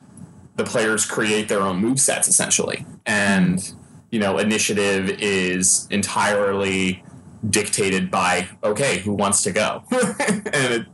the 0.57 0.65
players 0.65 1.05
create 1.05 1.49
their 1.49 1.61
own 1.61 1.77
move 1.77 2.01
sets, 2.01 2.27
essentially, 2.27 2.87
and 3.05 3.73
you 4.11 4.19
know 4.19 4.39
initiative 4.39 5.11
is 5.21 5.87
entirely 5.91 7.05
dictated 7.51 8.11
by 8.11 8.49
okay, 8.63 8.99
who 8.99 9.13
wants 9.13 9.43
to 9.43 9.53
go, 9.53 9.85
and 9.91 10.49
it, 10.55 10.87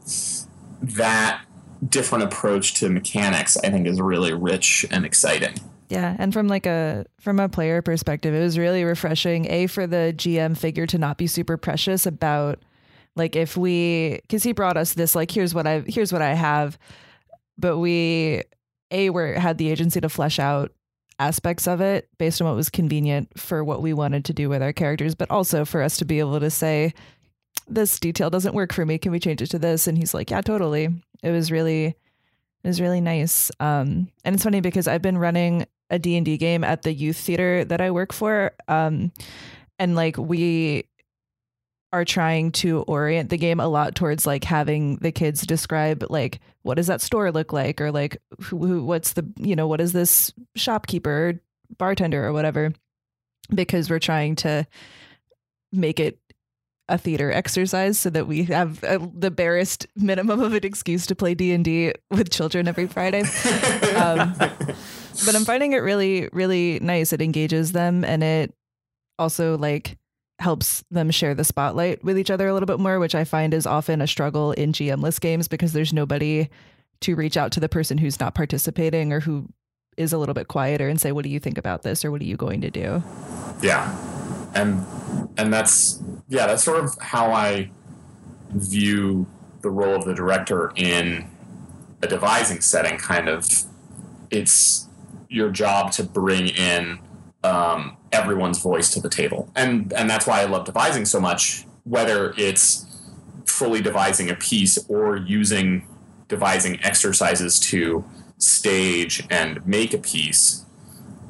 that 0.82 1.42
different 1.88 2.24
approach 2.24 2.74
to 2.74 2.88
mechanics, 2.90 3.56
I 3.58 3.70
think, 3.70 3.86
is 3.86 4.00
really 4.00 4.34
rich 4.34 4.84
and 4.90 5.04
exciting. 5.04 5.54
Yeah, 5.90 6.14
and 6.20 6.32
from 6.32 6.46
like 6.46 6.66
a 6.66 7.04
from 7.18 7.40
a 7.40 7.48
player 7.48 7.82
perspective, 7.82 8.32
it 8.32 8.40
was 8.40 8.56
really 8.56 8.84
refreshing. 8.84 9.50
A 9.50 9.66
for 9.66 9.88
the 9.88 10.14
GM 10.16 10.56
figure 10.56 10.86
to 10.86 10.98
not 10.98 11.18
be 11.18 11.26
super 11.26 11.56
precious 11.56 12.06
about 12.06 12.60
like 13.16 13.34
if 13.34 13.56
we 13.56 14.20
because 14.22 14.44
he 14.44 14.52
brought 14.52 14.76
us 14.76 14.94
this 14.94 15.16
like 15.16 15.32
here's 15.32 15.52
what 15.52 15.66
I 15.66 15.80
here's 15.80 16.12
what 16.12 16.22
I 16.22 16.34
have, 16.34 16.78
but 17.58 17.78
we 17.78 18.42
a 18.92 19.10
were 19.10 19.34
had 19.34 19.58
the 19.58 19.68
agency 19.68 20.00
to 20.00 20.08
flesh 20.08 20.38
out 20.38 20.72
aspects 21.18 21.66
of 21.66 21.80
it 21.80 22.08
based 22.18 22.40
on 22.40 22.46
what 22.46 22.56
was 22.56 22.70
convenient 22.70 23.28
for 23.36 23.64
what 23.64 23.82
we 23.82 23.92
wanted 23.92 24.24
to 24.26 24.32
do 24.32 24.48
with 24.48 24.62
our 24.62 24.72
characters, 24.72 25.16
but 25.16 25.28
also 25.28 25.64
for 25.64 25.82
us 25.82 25.96
to 25.96 26.04
be 26.04 26.20
able 26.20 26.38
to 26.38 26.50
say 26.50 26.94
this 27.66 27.98
detail 27.98 28.30
doesn't 28.30 28.54
work 28.54 28.72
for 28.72 28.86
me. 28.86 28.96
Can 28.96 29.10
we 29.10 29.18
change 29.18 29.42
it 29.42 29.50
to 29.50 29.58
this? 29.58 29.88
And 29.88 29.98
he's 29.98 30.14
like, 30.14 30.30
yeah, 30.30 30.40
totally. 30.40 30.88
It 31.24 31.32
was 31.32 31.50
really 31.50 31.96
it 32.62 32.68
was 32.68 32.80
really 32.80 33.00
nice. 33.00 33.50
Um, 33.58 34.08
and 34.24 34.36
it's 34.36 34.44
funny 34.44 34.60
because 34.60 34.86
I've 34.86 35.02
been 35.02 35.18
running 35.18 35.66
a 35.90 35.98
D&D 35.98 36.36
game 36.36 36.64
at 36.64 36.82
the 36.82 36.92
youth 36.92 37.16
theater 37.16 37.64
that 37.64 37.80
I 37.80 37.90
work 37.90 38.12
for. 38.12 38.52
Um, 38.68 39.12
and 39.78 39.94
like 39.94 40.16
we 40.16 40.84
are 41.92 42.04
trying 42.04 42.52
to 42.52 42.82
orient 42.82 43.30
the 43.30 43.36
game 43.36 43.58
a 43.58 43.66
lot 43.66 43.94
towards 43.94 44.26
like 44.26 44.44
having 44.44 44.96
the 44.96 45.10
kids 45.10 45.42
describe 45.42 46.04
like 46.08 46.38
what 46.62 46.76
does 46.76 46.86
that 46.86 47.00
store 47.00 47.32
look 47.32 47.52
like 47.52 47.80
or 47.80 47.90
like 47.90 48.16
who, 48.42 48.58
who 48.64 48.84
what's 48.84 49.14
the 49.14 49.26
you 49.38 49.56
know 49.56 49.66
what 49.66 49.80
is 49.80 49.92
this 49.92 50.32
shopkeeper 50.54 51.40
bartender 51.78 52.24
or 52.24 52.32
whatever 52.32 52.72
because 53.52 53.90
we're 53.90 53.98
trying 53.98 54.36
to 54.36 54.64
make 55.72 55.98
it 55.98 56.18
a 56.88 56.98
theater 56.98 57.32
exercise 57.32 57.98
so 57.98 58.10
that 58.10 58.26
we 58.26 58.44
have 58.44 58.82
a, 58.82 58.98
the 59.14 59.30
barest 59.30 59.86
minimum 59.96 60.40
of 60.40 60.52
an 60.52 60.64
excuse 60.64 61.06
to 61.06 61.14
play 61.14 61.34
D&D 61.34 61.92
with 62.10 62.30
children 62.30 62.66
every 62.66 62.88
Friday. 62.88 63.20
um, 63.96 64.34
but 65.24 65.34
I'm 65.34 65.44
finding 65.46 65.72
it 65.72 65.78
really, 65.78 66.28
really 66.32 66.78
nice. 66.80 67.12
It 67.12 67.22
engages 67.22 67.72
them 67.72 68.04
and 68.04 68.22
it 68.22 68.54
also 69.18 69.58
like 69.58 69.98
helps 70.38 70.82
them 70.90 71.10
share 71.10 71.34
the 71.34 71.44
spotlight 71.44 72.02
with 72.02 72.18
each 72.18 72.30
other 72.30 72.48
a 72.48 72.52
little 72.52 72.66
bit 72.66 72.80
more, 72.80 72.98
which 72.98 73.14
I 73.14 73.24
find 73.24 73.52
is 73.52 73.66
often 73.66 74.00
a 74.00 74.06
struggle 74.06 74.52
in 74.52 74.72
GMless 74.72 75.20
games 75.20 75.48
because 75.48 75.72
there's 75.72 75.92
nobody 75.92 76.48
to 77.02 77.14
reach 77.14 77.36
out 77.36 77.52
to 77.52 77.60
the 77.60 77.68
person 77.68 77.98
who's 77.98 78.18
not 78.20 78.34
participating 78.34 79.12
or 79.12 79.20
who 79.20 79.48
is 79.96 80.12
a 80.12 80.18
little 80.18 80.34
bit 80.34 80.48
quieter 80.48 80.88
and 80.88 81.00
say, 81.00 81.12
"What 81.12 81.24
do 81.24 81.30
you 81.30 81.38
think 81.38 81.58
about 81.58 81.82
this?" 81.82 82.04
or 82.04 82.10
"What 82.10 82.20
are 82.22 82.26
you 82.26 82.36
going 82.36 82.60
to 82.62 82.70
do?" 82.70 83.02
Yeah, 83.62 83.94
and 84.54 84.84
and 85.36 85.52
that's 85.52 86.02
yeah, 86.28 86.46
that's 86.46 86.64
sort 86.64 86.82
of 86.82 86.96
how 87.00 87.32
I 87.32 87.70
view 88.50 89.26
the 89.60 89.70
role 89.70 89.96
of 89.96 90.04
the 90.04 90.14
director 90.14 90.72
in 90.76 91.28
a 92.02 92.06
devising 92.06 92.60
setting. 92.60 92.98
Kind 92.98 93.28
of, 93.28 93.46
it's 94.30 94.88
your 95.30 95.50
job 95.50 95.92
to 95.92 96.02
bring 96.02 96.48
in 96.48 96.98
um, 97.42 97.96
everyone's 98.12 98.58
voice 98.58 98.92
to 98.94 99.00
the 99.00 99.08
table, 99.08 99.50
and 99.56 99.92
and 99.94 100.10
that's 100.10 100.26
why 100.26 100.42
I 100.42 100.44
love 100.44 100.66
devising 100.66 101.06
so 101.06 101.20
much. 101.20 101.64
Whether 101.84 102.34
it's 102.36 102.86
fully 103.46 103.80
devising 103.80 104.30
a 104.30 104.34
piece 104.34 104.78
or 104.88 105.16
using 105.16 105.86
devising 106.28 106.82
exercises 106.84 107.58
to 107.58 108.04
stage 108.38 109.26
and 109.30 109.66
make 109.66 109.94
a 109.94 109.98
piece, 109.98 110.66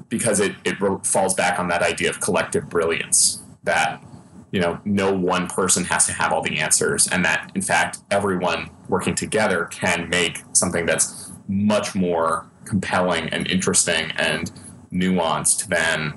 because 0.09 0.41
it 0.41 0.57
it 0.65 0.77
falls 1.07 1.35
back 1.35 1.61
on 1.61 1.69
that 1.69 1.83
idea 1.83 2.11
of 2.11 2.21
collective 2.21 2.69
brilliance 2.69 3.41
that 3.63 4.03
you 4.51 4.61
know 4.61 4.81
no 4.85 5.15
one 5.15 5.47
person 5.47 5.85
has 5.85 6.07
to 6.07 6.13
have 6.13 6.33
all 6.33 6.43
the 6.43 6.59
answers 6.59 7.07
and 7.09 7.25
that 7.25 7.53
in 7.55 7.63
fact 7.63 7.99
everyone 8.11 8.69
working 8.89 9.15
together 9.15 9.67
can 9.67 10.09
make 10.09 10.43
something 10.53 10.87
that's 10.87 11.31
much 11.49 11.95
more 11.95 12.50
compelling 12.71 13.29
and 13.31 13.47
interesting 13.49 14.13
and 14.13 14.51
nuanced 14.93 15.67
than 15.67 16.15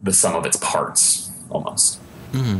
the 0.00 0.12
sum 0.12 0.34
of 0.36 0.46
its 0.46 0.56
parts 0.56 1.30
almost 1.50 2.00
mm-hmm. 2.32 2.58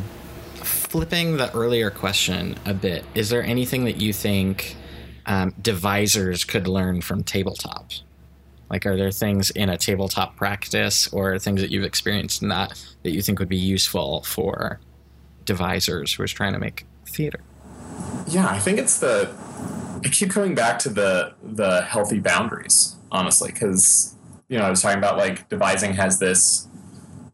flipping 0.56 1.36
the 1.36 1.52
earlier 1.54 1.90
question 1.90 2.56
a 2.66 2.74
bit, 2.74 3.04
is 3.14 3.30
there 3.30 3.42
anything 3.42 3.84
that 3.84 4.00
you 4.00 4.12
think 4.12 4.76
um, 5.26 5.54
could 5.62 6.66
learn 6.66 7.00
from 7.00 7.22
tabletop? 7.22 7.90
Like, 8.70 8.84
are 8.84 8.96
there 8.96 9.10
things 9.10 9.50
in 9.50 9.70
a 9.70 9.78
tabletop 9.78 10.36
practice 10.36 11.08
or 11.08 11.38
things 11.38 11.60
that 11.60 11.70
you've 11.70 11.84
experienced 11.84 12.42
in 12.42 12.48
that 12.48 12.78
that 13.02 13.10
you 13.12 13.22
think 13.22 13.38
would 13.38 13.48
be 13.48 13.56
useful 13.56 14.22
for 14.24 14.80
devisers 15.44 16.12
who 16.12 16.22
are 16.22 16.26
trying 16.26 16.52
to 16.52 16.58
make 16.58 16.86
theater? 17.06 17.40
Yeah, 18.26 18.48
I 18.48 18.58
think 18.58 18.78
it's 18.78 18.98
the. 19.00 19.34
I 20.04 20.08
keep 20.08 20.30
coming 20.30 20.54
back 20.54 20.78
to 20.80 20.90
the 20.90 21.34
the 21.42 21.82
healthy 21.82 22.20
boundaries, 22.20 22.96
honestly, 23.10 23.50
because 23.52 24.14
you 24.48 24.58
know 24.58 24.64
I 24.64 24.70
was 24.70 24.82
talking 24.82 24.98
about 24.98 25.16
like 25.16 25.48
devising 25.48 25.94
has 25.94 26.18
this. 26.18 26.66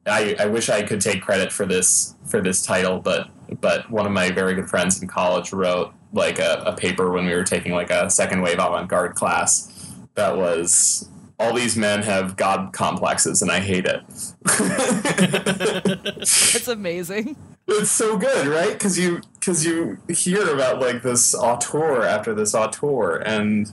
I, 0.06 0.36
I 0.38 0.46
wish 0.46 0.68
I 0.68 0.82
could 0.82 1.00
take 1.00 1.22
credit 1.22 1.50
for 1.52 1.64
this 1.64 2.14
for 2.26 2.40
this 2.40 2.64
title, 2.64 3.00
but 3.00 3.28
but 3.60 3.90
one 3.90 4.06
of 4.06 4.12
my 4.12 4.30
very 4.30 4.54
good 4.54 4.68
friends 4.68 5.00
in 5.00 5.08
college 5.08 5.52
wrote 5.52 5.92
like 6.12 6.38
a, 6.38 6.62
a 6.66 6.76
paper 6.76 7.10
when 7.10 7.26
we 7.26 7.34
were 7.34 7.44
taking 7.44 7.72
like 7.72 7.90
a 7.90 8.10
second 8.10 8.42
wave 8.42 8.58
avant 8.58 8.88
garde 8.88 9.14
class 9.14 9.92
that 10.14 10.36
was 10.36 11.08
all 11.40 11.52
these 11.52 11.76
men 11.76 12.02
have 12.02 12.36
god 12.36 12.72
complexes 12.72 13.42
and 13.42 13.50
I 13.50 13.60
hate 13.60 13.86
it. 13.86 14.02
It's 16.54 16.68
amazing. 16.68 17.36
It's 17.66 17.90
so 17.90 18.16
good, 18.16 18.46
right? 18.46 18.72
Because 18.72 18.98
you 18.98 19.22
because 19.34 19.64
you 19.64 19.98
hear 20.08 20.52
about 20.52 20.80
like 20.80 21.02
this 21.02 21.34
auteur 21.34 22.02
after 22.02 22.34
this 22.34 22.54
auteur, 22.54 23.16
and 23.16 23.72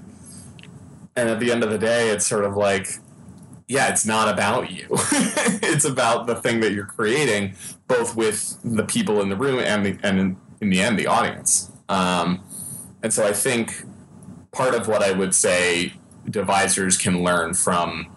and 1.15 1.29
at 1.29 1.39
the 1.39 1.51
end 1.51 1.63
of 1.63 1.69
the 1.69 1.77
day, 1.77 2.09
it's 2.09 2.25
sort 2.25 2.45
of 2.45 2.55
like, 2.55 2.87
yeah, 3.67 3.89
it's 3.89 4.05
not 4.05 4.27
about 4.27 4.71
you. 4.71 4.87
it's 4.91 5.85
about 5.85 6.27
the 6.27 6.35
thing 6.35 6.59
that 6.61 6.73
you're 6.73 6.85
creating, 6.85 7.55
both 7.87 8.15
with 8.15 8.57
the 8.63 8.83
people 8.83 9.21
in 9.21 9.29
the 9.29 9.35
room 9.35 9.59
and 9.59 9.85
the 9.85 9.97
and 10.03 10.19
in, 10.19 10.37
in 10.61 10.69
the 10.69 10.81
end 10.81 10.97
the 10.97 11.07
audience. 11.07 11.71
Um, 11.89 12.43
and 13.03 13.13
so 13.13 13.25
I 13.25 13.33
think 13.33 13.83
part 14.51 14.75
of 14.75 14.87
what 14.87 15.01
I 15.01 15.11
would 15.11 15.33
say 15.33 15.93
devisers 16.29 16.97
can 16.97 17.23
learn 17.23 17.53
from 17.53 18.07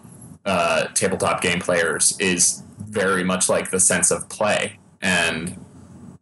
uh, 0.45 0.87
tabletop 0.93 1.41
game 1.41 1.59
players 1.59 2.17
is 2.19 2.61
very 2.77 3.23
much 3.23 3.49
like 3.49 3.71
the 3.71 3.79
sense 3.79 4.11
of 4.11 4.29
play 4.29 4.79
and 5.01 5.59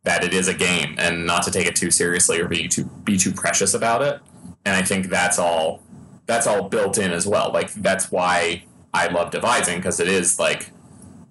that 0.03 0.23
it 0.23 0.33
is 0.33 0.47
a 0.47 0.53
game 0.53 0.95
and 0.97 1.25
not 1.25 1.43
to 1.43 1.51
take 1.51 1.67
it 1.67 1.75
too 1.75 1.91
seriously 1.91 2.39
or 2.39 2.47
be 2.47 2.67
too 2.67 2.85
be 3.03 3.17
too 3.17 3.31
precious 3.31 3.73
about 3.73 4.01
it. 4.01 4.19
And 4.65 4.75
I 4.75 4.81
think 4.81 5.07
that's 5.07 5.39
all 5.39 5.82
that's 6.25 6.47
all 6.47 6.69
built 6.69 6.97
in 6.97 7.11
as 7.11 7.27
well. 7.27 7.51
Like 7.51 7.73
that's 7.73 8.11
why 8.11 8.63
I 8.93 9.07
love 9.07 9.31
devising 9.31 9.77
because 9.77 9.99
it 9.99 10.07
is 10.07 10.39
like 10.39 10.71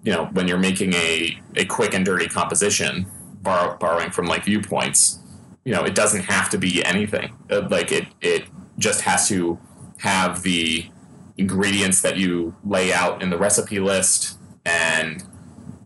you 0.03 0.11
know 0.11 0.25
when 0.33 0.47
you're 0.47 0.57
making 0.59 0.93
a 0.93 1.39
a 1.55 1.65
quick 1.65 1.93
and 1.93 2.05
dirty 2.05 2.27
composition 2.27 3.05
borrow, 3.41 3.77
borrowing 3.77 4.11
from 4.11 4.25
like 4.25 4.45
viewpoints 4.45 5.19
you 5.63 5.73
know 5.73 5.83
it 5.83 5.95
doesn't 5.95 6.23
have 6.23 6.49
to 6.49 6.57
be 6.57 6.83
anything 6.85 7.35
Uh, 7.49 7.67
like 7.69 7.91
it 7.91 8.05
it 8.21 8.43
just 8.77 9.01
has 9.01 9.27
to 9.29 9.57
have 9.99 10.43
the 10.43 10.89
ingredients 11.37 12.01
that 12.01 12.17
you 12.17 12.55
lay 12.65 12.91
out 12.93 13.21
in 13.23 13.29
the 13.29 13.37
recipe 13.37 13.79
list 13.79 14.37
and 14.65 15.23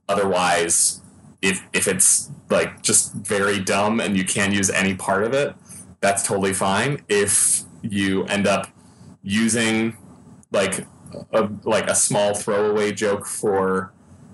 otherwise 0.10 1.02
if 1.42 1.64
if 1.74 1.88
it's 1.88 2.32
like 2.50 2.82
just 2.82 3.14
very 3.14 3.60
dumb 3.60 4.00
and 4.00 4.18
you 4.18 4.26
can't 4.26 4.54
use 4.54 4.70
any 4.70 4.96
part 4.96 5.24
of 5.24 5.34
it 5.34 5.54
that's 6.02 6.24
totally 6.24 6.54
fine 6.54 7.02
if 7.08 7.64
you 7.82 8.24
end 8.26 8.48
up 8.48 8.68
using 9.27 9.98
like 10.51 10.88
a 11.34 11.50
like 11.63 11.89
a 11.89 11.96
small 11.96 12.34
throwaway 12.34 12.93
joke 12.93 13.25
for 13.25 13.91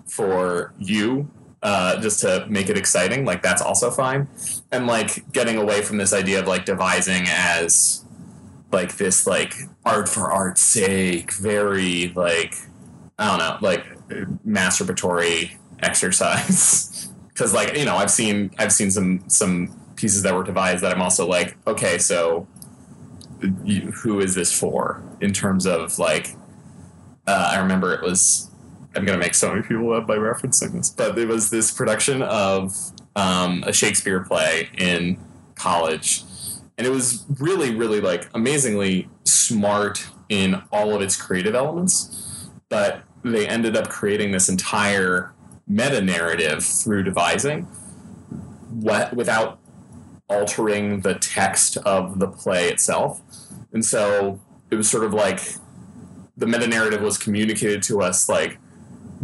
for 0.08 0.72
you 0.78 1.30
uh, 1.64 2.00
just 2.02 2.20
to 2.20 2.46
make 2.48 2.70
it 2.70 2.78
exciting 2.78 3.26
like 3.26 3.42
that's 3.42 3.62
also 3.62 3.90
fine. 3.90 4.28
And 4.72 4.86
like 4.86 5.32
getting 5.32 5.58
away 5.58 5.82
from 5.82 5.98
this 5.98 6.14
idea 6.14 6.40
of 6.40 6.48
like 6.48 6.66
devising 6.66 7.24
as 7.28 8.06
like 8.72 8.98
this 8.98 9.26
like 9.26 9.56
art 9.84 10.08
for 10.08 10.32
art's 10.32 10.62
sake 10.62 11.32
very 11.34 12.12
like 12.16 12.56
i 13.20 13.28
don't 13.28 13.40
know 13.40 13.58
like 13.62 13.86
masturbatory 14.46 15.58
exercise. 15.80 17.10
Because 17.34 17.52
like 17.52 17.76
you 17.76 17.84
know 17.84 17.96
i've 17.96 18.12
seen 18.12 18.52
i've 18.60 18.72
seen 18.72 18.92
some 18.92 19.24
some 19.28 19.76
pieces 19.96 20.22
that 20.22 20.36
were 20.36 20.44
devised 20.44 20.84
that 20.84 20.94
i'm 20.94 21.02
also 21.02 21.28
like 21.28 21.58
okay 21.66 21.98
so 21.98 22.46
who 24.02 24.20
is 24.20 24.36
this 24.36 24.58
for 24.58 25.04
in 25.22 25.34
terms 25.34 25.66
of 25.66 25.98
like 26.00 26.36
uh, 27.28 27.52
i 27.54 27.60
remember 27.60 27.94
it 27.94 28.02
was 28.02 28.50
i'm 28.96 29.06
going 29.06 29.18
to 29.18 29.24
make 29.24 29.34
so 29.34 29.50
many 29.50 29.62
people 29.62 29.92
up 29.94 30.08
by 30.08 30.16
referencing 30.16 30.74
this 30.74 30.90
but 30.90 31.18
it 31.18 31.28
was 31.28 31.50
this 31.50 31.72
production 31.72 32.22
of 32.22 32.76
um, 33.16 33.64
a 33.68 33.74
shakespeare 33.74 34.22
play 34.22 34.70
in 34.76 35.20
college. 35.56 36.24
And 36.78 36.88
it 36.88 36.90
was 36.90 37.26
really 37.40 37.76
really 37.76 38.02
like 38.02 38.28
amazingly 38.34 39.08
smart 39.24 40.08
in 40.30 40.62
all 40.72 40.96
of 40.96 41.02
its 41.02 41.16
creative 41.16 41.54
elements 41.54 42.50
but 42.70 43.04
they 43.24 43.48
ended 43.48 43.78
up 43.78 43.88
creating 43.88 44.32
this 44.32 44.50
entire 44.50 45.32
meta 45.68 46.02
narrative 46.02 46.66
through 46.66 47.04
devising 47.04 47.64
what, 48.72 49.14
without 49.14 49.60
altering 50.28 51.02
the 51.02 51.14
text 51.16 51.78
of 51.78 52.18
the 52.20 52.28
play 52.28 52.70
itself 52.70 53.22
and 53.74 53.84
so 53.84 54.40
it 54.72 54.76
was 54.76 54.90
sort 54.90 55.04
of 55.04 55.14
like 55.14 55.42
the 56.38 56.48
meta 56.48 56.68
narrative 56.68 57.02
was 57.02 57.18
communicated 57.18 57.84
to 57.84 58.02
us 58.02 58.30
like 58.30 58.58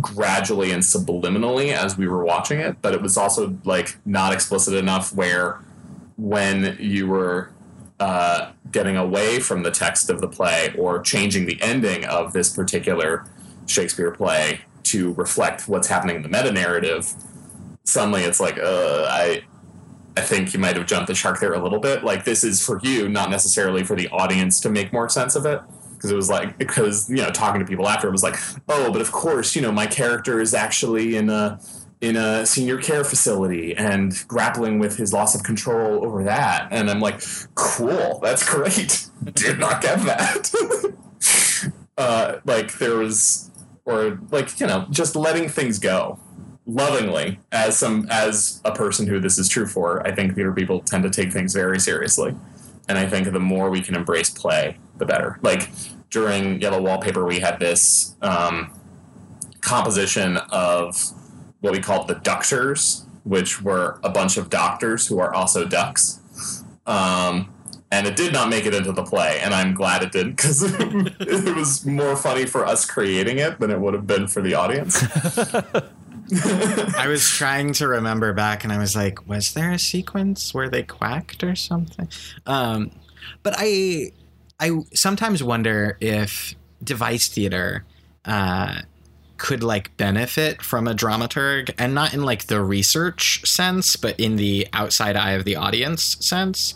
gradually 0.02 0.72
and 0.72 0.84
subliminally 0.84 1.74
as 1.74 1.98
we 1.98 2.08
were 2.08 2.24
watching 2.24 2.60
it 2.60 2.82
but 2.82 2.94
it 2.94 3.02
was 3.02 3.18
also 3.18 3.58
like 3.66 3.98
not 4.06 4.34
explicit 4.34 4.74
enough 4.74 5.14
where 5.14 5.60
when 6.18 6.78
you 6.80 7.08
were 7.08 7.52
uh, 8.00 8.52
getting 8.72 8.98
away 8.98 9.40
from 9.40 9.64
the 9.64 9.72
text 9.72 10.10
of 10.10 10.22
the 10.22 10.28
play 10.28 10.74
or 10.78 11.02
changing 11.02 11.46
the 11.46 11.62
ending 11.62 12.06
of 12.06 12.34
this 12.34 12.50
particular 12.54 13.26
Shakespeare 13.66 14.12
play 14.12 14.62
to 14.84 15.14
reflect 15.14 15.68
what's 15.68 15.88
happening 15.88 16.18
in 16.18 16.22
the 16.22 16.30
meta 16.30 16.52
narrative, 16.52 17.14
suddenly 17.84 18.24
it's 18.24 18.40
like, 18.40 18.58
uh, 18.58 19.06
I, 19.10 19.44
I 20.20 20.22
think 20.22 20.54
you 20.54 20.60
might 20.60 20.76
have 20.76 20.86
jumped 20.86 21.08
the 21.08 21.16
shark 21.16 21.40
there 21.40 21.54
a 21.54 21.64
little 21.64 21.80
bit. 21.80 22.04
Like 22.04 22.26
this 22.26 22.44
is 22.44 22.64
for 22.64 22.82
you, 22.84 23.08
not 23.08 23.30
necessarily 23.30 23.86
for 23.86 23.96
the 23.96 24.10
audience 24.10 24.60
to 24.62 24.70
make 24.70 24.92
more 24.92 25.08
sense 25.08 25.36
of 25.36 25.46
it. 25.46 25.62
Because 25.94 26.12
it 26.12 26.16
was 26.16 26.30
like, 26.30 26.58
because 26.58 27.10
you 27.10 27.18
know, 27.18 27.30
talking 27.30 27.62
to 27.62 27.66
people 27.66 27.88
after 27.88 28.10
it 28.10 28.12
was 28.12 28.24
like, 28.24 28.36
oh, 28.68 28.92
but 28.92 29.00
of 29.00 29.14
course, 29.14 29.56
you 29.56 29.62
know, 29.62 29.72
my 29.72 29.88
character 29.88 30.42
is 30.42 30.54
actually 30.54 31.16
in 31.16 31.30
a 31.30 31.60
in 32.02 32.18
a 32.18 32.46
senior 32.46 32.78
care 32.78 33.04
facility 33.06 33.76
and 33.76 34.26
grappling 34.28 34.80
with 34.80 34.98
his 34.98 35.14
loss 35.14 35.36
of 35.36 35.44
control 35.44 36.06
over 36.06 36.24
that. 36.24 36.68
And 36.72 36.90
I'm 36.90 37.00
like, 37.00 37.22
cool, 37.56 38.20
that's 38.22 38.48
great. 38.48 39.08
Did 39.34 39.60
not 39.60 39.82
get 39.82 40.00
that. 40.00 41.72
uh, 41.98 42.40
like 42.44 42.78
there 42.78 42.98
was, 42.98 43.52
or 43.86 44.20
like 44.32 44.60
you 44.60 44.68
know, 44.68 44.86
just 44.90 45.16
letting 45.16 45.48
things 45.48 45.80
go 45.80 46.20
lovingly 46.74 47.40
as 47.52 47.78
some 47.78 48.08
as 48.10 48.62
a 48.66 48.72
person 48.72 49.08
who 49.08 49.20
this 49.20 49.38
is 49.38 49.50
true 49.50 49.66
for. 49.66 50.06
I 50.06 50.14
think 50.14 50.36
theater 50.36 50.54
people 50.54 50.82
tend 50.82 51.04
to 51.04 51.10
take 51.10 51.32
things 51.32 51.54
very 51.54 51.80
seriously, 51.80 52.36
and 52.88 52.98
I 52.98 53.08
think 53.08 53.32
the 53.32 53.40
more 53.40 53.70
we 53.70 53.82
can 53.82 53.96
embrace 53.96 54.30
play, 54.30 54.78
the 54.98 55.06
better. 55.06 55.40
Like 55.42 55.70
during 56.10 56.62
Yellow 56.62 56.82
Wallpaper, 56.82 57.26
we 57.26 57.40
had 57.40 57.60
this 57.60 58.16
um, 58.22 58.72
composition 59.62 60.38
of 60.52 60.96
what 61.62 61.74
we 61.74 61.80
called 61.80 62.08
the 62.08 62.16
Ductors, 62.16 63.06
which 63.24 63.62
were 63.62 64.00
a 64.04 64.10
bunch 64.10 64.38
of 64.38 64.50
doctors 64.50 65.08
who 65.08 65.20
are 65.20 65.34
also 65.34 65.66
ducks. 65.66 66.20
Um, 66.86 67.54
and 67.92 68.06
it 68.06 68.16
did 68.16 68.34
not 68.34 68.50
make 68.50 68.66
it 68.66 68.74
into 68.74 68.92
the 68.92 69.04
play, 69.04 69.40
and 69.42 69.54
I'm 69.54 69.74
glad 69.74 70.04
it 70.04 70.12
didn't 70.12 70.38
because 70.38 70.62
it 70.80 71.56
was 71.56 71.86
more 71.86 72.16
funny 72.16 72.46
for 72.46 72.66
us 72.66 72.86
creating 72.86 73.40
it 73.40 73.60
than 73.60 73.72
it 73.72 73.80
would 73.80 73.96
have 73.96 74.06
been 74.06 74.28
for 74.28 74.42
the 74.42 74.54
audience. 74.54 75.04
I 76.98 77.08
was 77.08 77.28
trying 77.30 77.74
to 77.74 77.88
remember 77.88 78.34
back, 78.34 78.64
and 78.64 78.72
I 78.74 78.78
was 78.78 78.96
like, 78.96 79.28
was 79.28 79.54
there 79.54 79.72
a 79.72 79.80
sequence 79.80 80.54
where 80.54 80.70
they 80.70 80.84
quacked 80.84 81.44
or 81.44 81.56
something? 81.56 82.08
Um, 82.46 82.92
but 83.44 83.54
I, 83.58 84.12
I 84.60 84.72
sometimes 84.94 85.44
wonder 85.44 85.98
if 86.00 86.56
devised 86.84 87.34
theater 87.34 87.86
uh, 88.26 88.82
could 89.38 89.64
like 89.64 89.96
benefit 89.98 90.62
from 90.62 90.88
a 90.88 90.94
dramaturg, 90.94 91.74
and 91.78 91.94
not 91.96 92.14
in 92.14 92.24
like 92.24 92.48
the 92.48 92.62
research 92.62 93.42
sense, 93.48 93.96
but 93.96 94.20
in 94.20 94.36
the 94.36 94.68
outside 94.74 95.16
eye 95.16 95.32
of 95.32 95.46
the 95.46 95.56
audience 95.56 96.18
sense. 96.26 96.74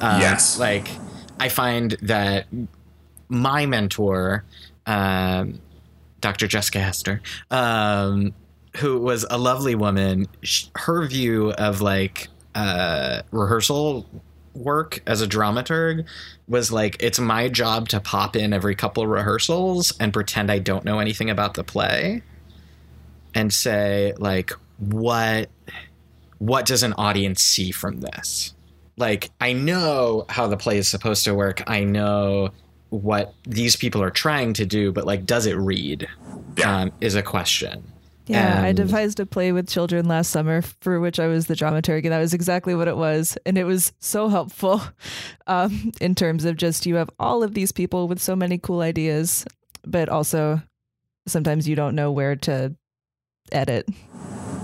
Um, 0.00 0.20
Yes. 0.20 0.58
like 0.58 0.90
I 1.38 1.48
find 1.48 1.92
that 2.02 2.46
my 3.28 3.64
mentor, 3.66 4.44
um, 4.86 5.60
Dr. 6.20 6.46
Jessica 6.48 6.80
Hester, 6.80 7.22
um, 7.50 8.34
who 8.76 8.98
was 8.98 9.26
a 9.30 9.38
lovely 9.38 9.74
woman, 9.74 10.26
sh- 10.42 10.66
her 10.76 11.06
view 11.06 11.52
of 11.52 11.80
like 11.80 12.28
uh, 12.54 13.22
rehearsal 13.30 14.06
work 14.54 15.02
as 15.06 15.22
a 15.22 15.26
dramaturg 15.28 16.04
was 16.48 16.72
like 16.72 16.96
it's 17.00 17.20
my 17.20 17.48
job 17.48 17.88
to 17.88 18.00
pop 18.00 18.34
in 18.34 18.52
every 18.52 18.74
couple 18.74 19.06
rehearsals 19.06 19.92
and 20.00 20.12
pretend 20.12 20.50
I 20.50 20.58
don't 20.58 20.84
know 20.84 20.98
anything 20.98 21.30
about 21.30 21.54
the 21.54 21.62
play 21.62 22.22
and 23.32 23.52
say 23.52 24.12
like 24.18 24.50
what 24.78 25.48
what 26.40 26.66
does 26.66 26.82
an 26.82 26.94
audience 26.94 27.42
see 27.42 27.70
from 27.70 28.00
this? 28.00 28.54
Like, 28.96 29.30
I 29.40 29.52
know 29.52 30.24
how 30.28 30.46
the 30.46 30.56
play 30.56 30.78
is 30.78 30.88
supposed 30.88 31.24
to 31.24 31.34
work. 31.34 31.62
I 31.66 31.84
know 31.84 32.50
what 32.88 33.34
these 33.44 33.76
people 33.76 34.02
are 34.02 34.10
trying 34.10 34.54
to 34.54 34.66
do, 34.66 34.90
but 34.90 35.04
like, 35.04 35.26
does 35.26 35.46
it 35.46 35.56
read? 35.56 36.08
Yeah. 36.56 36.80
Um, 36.80 36.92
is 37.00 37.14
a 37.14 37.22
question. 37.22 37.84
Yeah, 38.30 38.62
I 38.62 38.72
devised 38.72 39.20
a 39.20 39.26
play 39.26 39.52
with 39.52 39.68
children 39.68 40.06
last 40.06 40.30
summer 40.30 40.62
for 40.62 41.00
which 41.00 41.18
I 41.18 41.26
was 41.26 41.46
the 41.46 41.54
dramaturg, 41.54 42.04
and 42.04 42.12
that 42.12 42.18
was 42.18 42.34
exactly 42.34 42.74
what 42.74 42.88
it 42.88 42.96
was. 42.96 43.36
And 43.44 43.58
it 43.58 43.64
was 43.64 43.92
so 43.98 44.28
helpful 44.28 44.82
um, 45.46 45.92
in 46.00 46.14
terms 46.14 46.44
of 46.44 46.56
just 46.56 46.86
you 46.86 46.96
have 46.96 47.10
all 47.18 47.42
of 47.42 47.54
these 47.54 47.72
people 47.72 48.08
with 48.08 48.20
so 48.20 48.36
many 48.36 48.58
cool 48.58 48.80
ideas, 48.80 49.44
but 49.86 50.08
also 50.08 50.62
sometimes 51.26 51.68
you 51.68 51.76
don't 51.76 51.94
know 51.94 52.12
where 52.12 52.36
to 52.36 52.74
edit. 53.52 53.88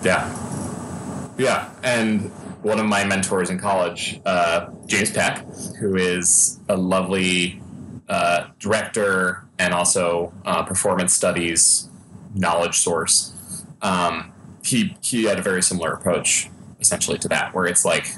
Yeah. 0.02 1.35
Yeah. 1.38 1.70
And 1.83 2.31
one 2.62 2.79
of 2.79 2.87
my 2.87 3.05
mentors 3.05 3.50
in 3.50 3.59
college, 3.59 4.20
uh, 4.24 4.70
James 4.87 5.11
Peck, 5.11 5.44
who 5.79 5.96
is 5.96 6.59
a 6.68 6.76
lovely 6.76 7.61
uh, 8.09 8.48
director 8.59 9.44
and 9.59 9.74
also 9.74 10.33
uh, 10.44 10.62
performance 10.62 11.12
studies 11.12 11.88
knowledge 12.37 12.79
source, 12.79 13.33
um, 13.82 14.32
he, 14.64 14.96
he 15.02 15.24
had 15.24 15.38
a 15.38 15.42
very 15.42 15.62
similar 15.62 15.92
approach 15.92 16.48
essentially 16.80 17.18
to 17.18 17.28
that, 17.28 17.54
where 17.54 17.66
it's 17.66 17.84
like, 17.84 18.08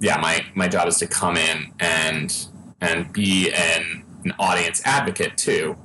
yeah, 0.00 0.16
my, 0.18 0.44
my 0.54 0.68
job 0.68 0.88
is 0.88 0.98
to 0.98 1.06
come 1.06 1.36
in 1.36 1.72
and 1.78 2.46
and 2.82 3.12
be 3.12 3.52
an, 3.52 4.04
an 4.24 4.32
audience 4.38 4.80
advocate 4.86 5.36
too, 5.36 5.76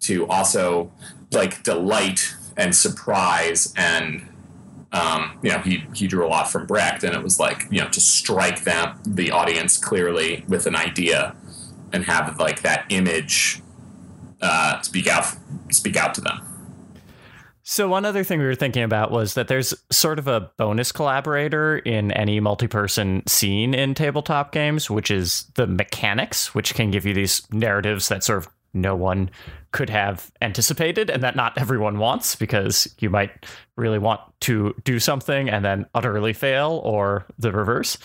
to 0.00 0.26
also 0.28 0.92
like 1.32 1.62
delight 1.62 2.34
and 2.56 2.74
surprise 2.74 3.72
and 3.76 4.26
um, 4.92 5.38
you 5.42 5.50
know 5.50 5.58
he 5.58 5.84
he 5.94 6.06
drew 6.06 6.26
a 6.26 6.28
lot 6.28 6.50
from 6.50 6.66
Brecht 6.66 7.04
and 7.04 7.14
it 7.14 7.22
was 7.22 7.38
like 7.38 7.66
you 7.70 7.80
know 7.80 7.88
to 7.88 8.00
strike 8.00 8.64
them 8.64 8.98
the 9.06 9.30
audience 9.30 9.76
clearly 9.76 10.44
with 10.48 10.66
an 10.66 10.74
idea 10.74 11.36
and 11.92 12.04
have 12.04 12.38
like 12.38 12.62
that 12.62 12.86
image 12.88 13.60
uh, 14.40 14.80
speak 14.80 15.06
out 15.06 15.26
speak 15.70 15.96
out 15.96 16.14
to 16.14 16.20
them. 16.20 16.40
So 17.70 17.86
one 17.86 18.06
other 18.06 18.24
thing 18.24 18.38
we 18.38 18.46
were 18.46 18.54
thinking 18.54 18.82
about 18.82 19.10
was 19.10 19.34
that 19.34 19.48
there's 19.48 19.74
sort 19.90 20.18
of 20.18 20.26
a 20.26 20.50
bonus 20.56 20.90
collaborator 20.90 21.76
in 21.76 22.12
any 22.12 22.40
multi-person 22.40 23.26
scene 23.26 23.74
in 23.74 23.92
tabletop 23.92 24.52
games, 24.52 24.88
which 24.88 25.10
is 25.10 25.44
the 25.54 25.66
mechanics, 25.66 26.54
which 26.54 26.72
can 26.72 26.90
give 26.90 27.04
you 27.04 27.12
these 27.12 27.42
narratives 27.52 28.08
that 28.08 28.24
sort 28.24 28.38
of 28.38 28.48
no 28.72 28.96
one 28.96 29.28
could 29.72 29.90
have 29.90 30.32
anticipated 30.40 31.10
and 31.10 31.22
that 31.22 31.36
not 31.36 31.58
everyone 31.58 31.98
wants 31.98 32.36
because 32.36 32.88
you 33.00 33.10
might 33.10 33.44
really 33.76 33.98
want 33.98 34.22
to 34.40 34.74
do 34.84 34.98
something 34.98 35.50
and 35.50 35.62
then 35.62 35.84
utterly 35.94 36.32
fail 36.32 36.80
or 36.84 37.26
the 37.38 37.52
reverse. 37.52 37.98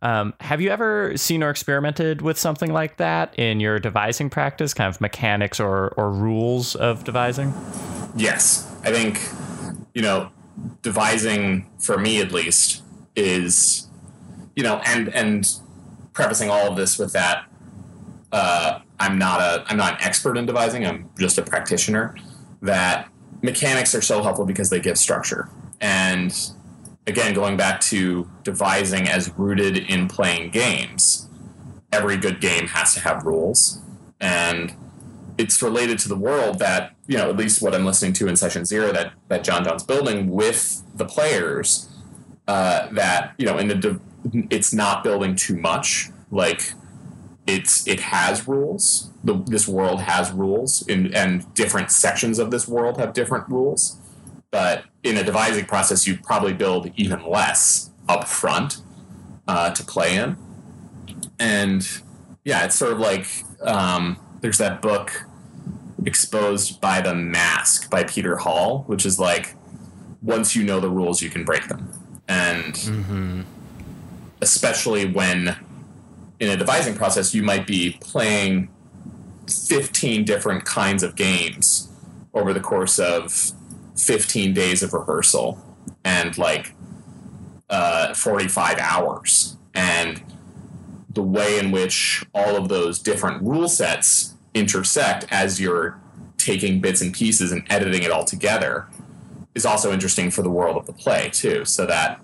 Um, 0.00 0.32
have 0.38 0.60
you 0.60 0.70
ever 0.70 1.16
seen 1.16 1.42
or 1.42 1.50
experimented 1.50 2.22
with 2.22 2.38
something 2.38 2.72
like 2.72 2.98
that 2.98 3.36
in 3.36 3.58
your 3.58 3.80
devising 3.80 4.30
practice, 4.30 4.72
kind 4.74 4.94
of 4.94 5.00
mechanics 5.00 5.58
or, 5.58 5.88
or 5.96 6.12
rules 6.12 6.76
of 6.76 7.02
devising? 7.02 7.52
Yes, 8.14 8.72
I 8.88 8.92
think 8.92 9.20
you 9.92 10.00
know 10.00 10.30
devising 10.80 11.68
for 11.78 11.98
me 11.98 12.20
at 12.20 12.32
least 12.32 12.82
is 13.14 13.86
you 14.56 14.62
know 14.62 14.80
and 14.86 15.14
and 15.14 15.46
prefacing 16.14 16.48
all 16.48 16.70
of 16.70 16.76
this 16.76 16.98
with 16.98 17.12
that 17.12 17.44
uh, 18.32 18.80
I'm 18.98 19.18
not 19.18 19.40
a 19.40 19.64
I'm 19.66 19.76
not 19.76 19.94
an 19.94 20.06
expert 20.06 20.38
in 20.38 20.46
devising. 20.46 20.86
I'm 20.86 21.10
just 21.18 21.36
a 21.36 21.42
practitioner. 21.42 22.16
That 22.62 23.10
mechanics 23.42 23.94
are 23.94 24.00
so 24.00 24.22
helpful 24.22 24.46
because 24.46 24.70
they 24.70 24.80
give 24.80 24.98
structure. 24.98 25.48
And 25.80 26.34
again, 27.06 27.34
going 27.34 27.56
back 27.56 27.80
to 27.92 28.28
devising 28.42 29.06
as 29.08 29.30
rooted 29.36 29.76
in 29.76 30.08
playing 30.08 30.50
games, 30.50 31.28
every 31.92 32.16
good 32.16 32.40
game 32.40 32.68
has 32.68 32.94
to 32.94 33.00
have 33.00 33.24
rules, 33.24 33.80
and 34.20 34.74
it's 35.38 35.62
related 35.62 35.98
to 36.00 36.08
the 36.08 36.16
world 36.16 36.58
that 36.58 36.94
you 37.06 37.16
know 37.16 37.30
at 37.30 37.36
least 37.36 37.62
what 37.62 37.74
I'm 37.74 37.86
listening 37.86 38.12
to 38.14 38.28
in 38.28 38.36
session 38.36 38.64
zero 38.64 38.92
that 38.92 39.12
that 39.28 39.44
John 39.44 39.64
John's 39.64 39.84
building 39.84 40.30
with 40.30 40.82
the 40.94 41.04
players. 41.04 41.88
Uh, 42.46 42.88
that 42.92 43.34
you 43.36 43.44
know 43.44 43.58
in 43.58 43.68
the 43.68 43.74
de- 43.74 44.00
it's 44.48 44.72
not 44.72 45.04
building 45.04 45.36
too 45.36 45.54
much 45.54 46.08
like 46.30 46.72
it's 47.48 47.88
it 47.88 48.00
has 48.00 48.46
rules. 48.46 49.10
The, 49.24 49.42
this 49.46 49.66
world 49.66 50.02
has 50.02 50.30
rules, 50.30 50.86
in, 50.86 51.14
and 51.14 51.52
different 51.54 51.90
sections 51.90 52.38
of 52.38 52.50
this 52.50 52.68
world 52.68 52.98
have 52.98 53.14
different 53.14 53.48
rules. 53.48 53.98
But 54.50 54.84
in 55.02 55.16
a 55.16 55.24
devising 55.24 55.64
process, 55.64 56.06
you 56.06 56.18
probably 56.22 56.52
build 56.52 56.92
even 56.96 57.24
less 57.26 57.90
up 58.08 58.28
front 58.28 58.82
uh, 59.48 59.70
to 59.70 59.84
play 59.84 60.16
in. 60.16 60.36
And 61.38 61.86
yeah, 62.44 62.64
it's 62.64 62.76
sort 62.76 62.92
of 62.92 62.98
like 62.98 63.26
um, 63.62 64.18
there's 64.40 64.58
that 64.58 64.82
book, 64.82 65.24
Exposed 66.06 66.80
by 66.80 67.00
the 67.00 67.14
Mask 67.14 67.90
by 67.90 68.04
Peter 68.04 68.36
Hall, 68.36 68.84
which 68.86 69.04
is 69.04 69.18
like 69.18 69.54
once 70.22 70.54
you 70.56 70.64
know 70.64 70.80
the 70.80 70.90
rules, 70.90 71.22
you 71.22 71.30
can 71.30 71.44
break 71.44 71.68
them. 71.68 71.92
And 72.28 72.76
especially 74.40 75.06
when 75.10 75.56
in 76.40 76.50
a 76.50 76.56
devising 76.56 76.94
process, 76.94 77.34
you 77.34 77.42
might 77.42 77.66
be 77.66 77.98
playing 78.00 78.68
15 79.48 80.24
different 80.24 80.64
kinds 80.64 81.02
of 81.02 81.16
games 81.16 81.88
over 82.34 82.52
the 82.52 82.60
course 82.60 82.98
of 82.98 83.52
15 83.96 84.54
days 84.54 84.82
of 84.82 84.92
rehearsal 84.92 85.58
and 86.04 86.36
like 86.38 86.74
uh, 87.70 88.14
45 88.14 88.78
hours. 88.78 89.56
And 89.74 90.22
the 91.10 91.22
way 91.22 91.58
in 91.58 91.70
which 91.70 92.24
all 92.34 92.56
of 92.56 92.68
those 92.68 92.98
different 92.98 93.42
rule 93.42 93.68
sets 93.68 94.34
intersect 94.58 95.26
as 95.30 95.60
you're 95.60 96.00
taking 96.36 96.80
bits 96.80 97.00
and 97.00 97.12
pieces 97.12 97.52
and 97.52 97.64
editing 97.70 98.02
it 98.02 98.10
all 98.10 98.24
together 98.24 98.86
is 99.54 99.66
also 99.66 99.92
interesting 99.92 100.30
for 100.30 100.42
the 100.42 100.50
world 100.50 100.76
of 100.76 100.86
the 100.86 100.92
play, 100.92 101.30
too. 101.30 101.64
So 101.64 101.86
that 101.86 102.20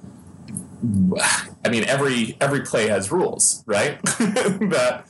I 1.64 1.70
mean, 1.70 1.84
every 1.84 2.36
every 2.40 2.60
play 2.60 2.88
has 2.88 3.10
rules, 3.10 3.64
right? 3.66 4.02
that 4.02 5.04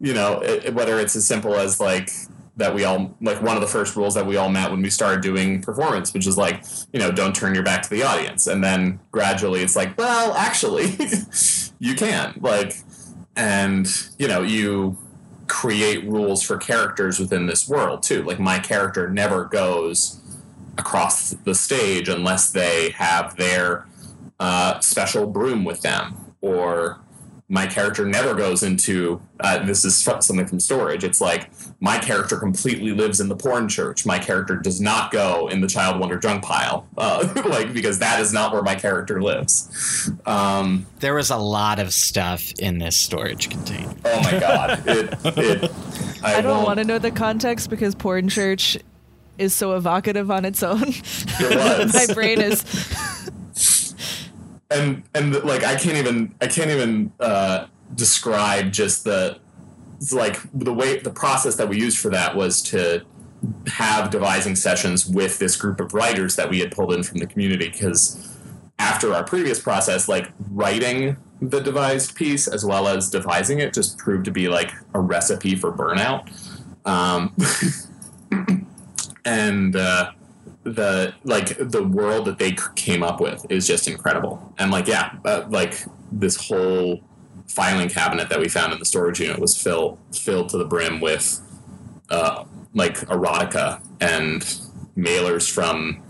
you 0.00 0.14
know, 0.14 0.40
it, 0.40 0.72
whether 0.74 0.98
it's 0.98 1.16
as 1.16 1.26
simple 1.26 1.54
as 1.54 1.80
like 1.80 2.10
that 2.56 2.74
we 2.74 2.84
all 2.84 3.14
like 3.20 3.42
one 3.42 3.56
of 3.56 3.60
the 3.60 3.68
first 3.68 3.94
rules 3.94 4.14
that 4.14 4.26
we 4.26 4.36
all 4.36 4.48
met 4.48 4.70
when 4.70 4.80
we 4.80 4.90
started 4.90 5.20
doing 5.20 5.60
performance, 5.60 6.14
which 6.14 6.26
is 6.26 6.38
like 6.38 6.64
you 6.92 6.98
know, 6.98 7.10
don't 7.10 7.34
turn 7.34 7.54
your 7.54 7.62
back 7.62 7.82
to 7.82 7.90
the 7.90 8.02
audience, 8.02 8.46
and 8.46 8.64
then 8.64 9.00
gradually 9.10 9.60
it's 9.60 9.76
like, 9.76 9.96
well, 9.98 10.32
actually, 10.34 10.96
you 11.78 11.94
can 11.94 12.34
like, 12.40 12.74
and 13.36 13.86
you 14.18 14.28
know, 14.28 14.42
you 14.42 14.96
create 15.48 16.04
rules 16.06 16.42
for 16.42 16.56
characters 16.56 17.18
within 17.18 17.46
this 17.46 17.68
world 17.68 18.02
too. 18.02 18.22
Like 18.22 18.38
my 18.38 18.58
character 18.58 19.08
never 19.10 19.44
goes 19.44 20.20
across 20.76 21.30
the 21.30 21.54
stage 21.54 22.08
unless 22.08 22.50
they 22.50 22.90
have 22.90 23.36
their 23.36 23.86
uh, 24.38 24.78
special 24.80 25.26
broom 25.26 25.64
with 25.64 25.82
them, 25.82 26.34
or 26.40 27.00
my 27.50 27.66
character 27.66 28.04
never 28.04 28.34
goes 28.34 28.62
into 28.62 29.20
uh, 29.40 29.64
this 29.64 29.84
is 29.84 29.96
something 29.96 30.46
from 30.46 30.60
storage. 30.60 31.02
It's 31.02 31.20
like 31.20 31.50
my 31.80 31.98
character 31.98 32.36
completely 32.36 32.90
lives 32.92 33.20
in 33.20 33.28
the 33.28 33.36
porn 33.36 33.68
church. 33.68 34.04
My 34.04 34.18
character 34.18 34.56
does 34.56 34.80
not 34.80 35.10
go 35.10 35.48
in 35.48 35.60
the 35.62 35.66
child 35.66 35.98
wonder 35.98 36.18
junk 36.18 36.44
pile, 36.44 36.86
uh, 36.98 37.26
like 37.48 37.72
because 37.72 38.00
that 38.00 38.20
is 38.20 38.32
not 38.32 38.52
where 38.52 38.62
my 38.62 38.74
character 38.74 39.22
lives. 39.22 40.10
Um, 40.26 40.86
There 41.00 41.14
was 41.14 41.30
a 41.30 41.38
lot 41.38 41.78
of 41.78 41.92
stuff 41.92 42.52
in 42.58 42.78
this 42.78 42.96
storage 42.96 43.48
container. 43.48 43.94
oh 44.04 44.22
my 44.22 44.38
god! 44.38 44.82
It, 44.88 45.14
it, 45.24 45.70
I, 46.22 46.36
I 46.36 46.40
don't 46.40 46.64
want 46.64 46.78
to 46.78 46.84
know 46.84 46.98
the 46.98 47.10
context 47.10 47.70
because 47.70 47.94
porn 47.94 48.28
church 48.28 48.76
is 49.38 49.54
so 49.54 49.76
evocative 49.76 50.30
on 50.30 50.44
its 50.44 50.62
own. 50.62 50.80
was. 50.80 51.94
My 52.08 52.14
brain 52.14 52.40
is 52.40 52.62
and 54.70 55.02
and 55.14 55.34
like 55.44 55.64
I 55.64 55.76
can't 55.76 55.96
even 55.96 56.34
I 56.40 56.46
can't 56.46 56.70
even 56.70 57.12
uh, 57.20 57.66
describe 57.94 58.72
just 58.72 59.04
the 59.04 59.38
like 60.12 60.38
the 60.54 60.72
way 60.72 60.98
the 60.98 61.10
process 61.10 61.56
that 61.56 61.68
we 61.68 61.78
used 61.78 61.98
for 61.98 62.10
that 62.10 62.36
was 62.36 62.62
to 62.62 63.04
have 63.66 64.10
devising 64.10 64.56
sessions 64.56 65.06
with 65.06 65.38
this 65.38 65.56
group 65.56 65.80
of 65.80 65.94
writers 65.94 66.36
that 66.36 66.50
we 66.50 66.60
had 66.60 66.72
pulled 66.72 66.92
in 66.92 67.02
from 67.02 67.18
the 67.18 67.26
community 67.26 67.68
because 67.68 68.36
after 68.78 69.14
our 69.14 69.24
previous 69.24 69.60
process 69.60 70.08
like 70.08 70.28
writing 70.50 71.16
the 71.40 71.60
devised 71.60 72.14
piece 72.14 72.48
as 72.48 72.64
well 72.64 72.88
as 72.88 73.10
devising 73.10 73.60
it 73.60 73.72
just 73.72 73.98
proved 73.98 74.24
to 74.24 74.30
be 74.30 74.48
like 74.48 74.72
a 74.94 75.00
recipe 75.00 75.54
for 75.54 75.72
burnout. 75.72 76.28
Um, 76.84 77.36
and 79.24 79.76
uh, 79.76 80.12
the 80.74 81.14
like 81.24 81.56
the 81.58 81.82
world 81.82 82.26
that 82.26 82.38
they 82.38 82.56
came 82.76 83.02
up 83.02 83.20
with 83.20 83.44
is 83.50 83.66
just 83.66 83.88
incredible 83.88 84.52
and 84.58 84.70
like 84.70 84.86
yeah 84.86 85.14
uh, 85.24 85.44
like 85.48 85.84
this 86.12 86.48
whole 86.48 87.00
filing 87.46 87.88
cabinet 87.88 88.28
that 88.28 88.38
we 88.38 88.48
found 88.48 88.72
in 88.72 88.78
the 88.78 88.84
storage 88.84 89.20
unit 89.20 89.38
was 89.38 89.60
filled 89.60 89.98
filled 90.12 90.48
to 90.48 90.58
the 90.58 90.64
brim 90.64 91.00
with 91.00 91.40
uh, 92.10 92.44
like 92.74 92.98
erotica 93.08 93.82
and 94.00 94.42
mailers 94.96 95.50
from 95.50 96.02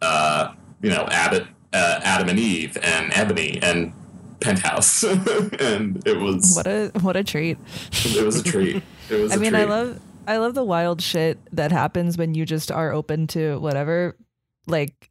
uh, 0.00 0.52
you 0.80 0.90
know 0.90 1.06
Abbott 1.10 1.46
uh, 1.72 2.00
Adam 2.02 2.28
and 2.28 2.38
Eve 2.38 2.76
and 2.82 3.12
Ebony 3.14 3.58
and 3.62 3.92
Penthouse, 4.40 5.04
and 5.60 6.06
it 6.06 6.18
was 6.18 6.54
what 6.56 6.66
a 6.66 6.90
what 7.00 7.16
a 7.16 7.24
treat. 7.24 7.58
It 7.92 8.24
was 8.24 8.40
a 8.40 8.42
treat. 8.42 8.82
It 9.08 9.20
was. 9.20 9.32
I 9.32 9.36
mean, 9.36 9.52
treat. 9.52 9.62
I 9.62 9.64
love 9.64 10.00
I 10.26 10.36
love 10.36 10.54
the 10.54 10.64
wild 10.64 11.02
shit 11.02 11.38
that 11.52 11.72
happens 11.72 12.16
when 12.16 12.34
you 12.34 12.46
just 12.46 12.70
are 12.70 12.92
open 12.92 13.26
to 13.28 13.58
whatever. 13.58 14.16
Like 14.66 15.10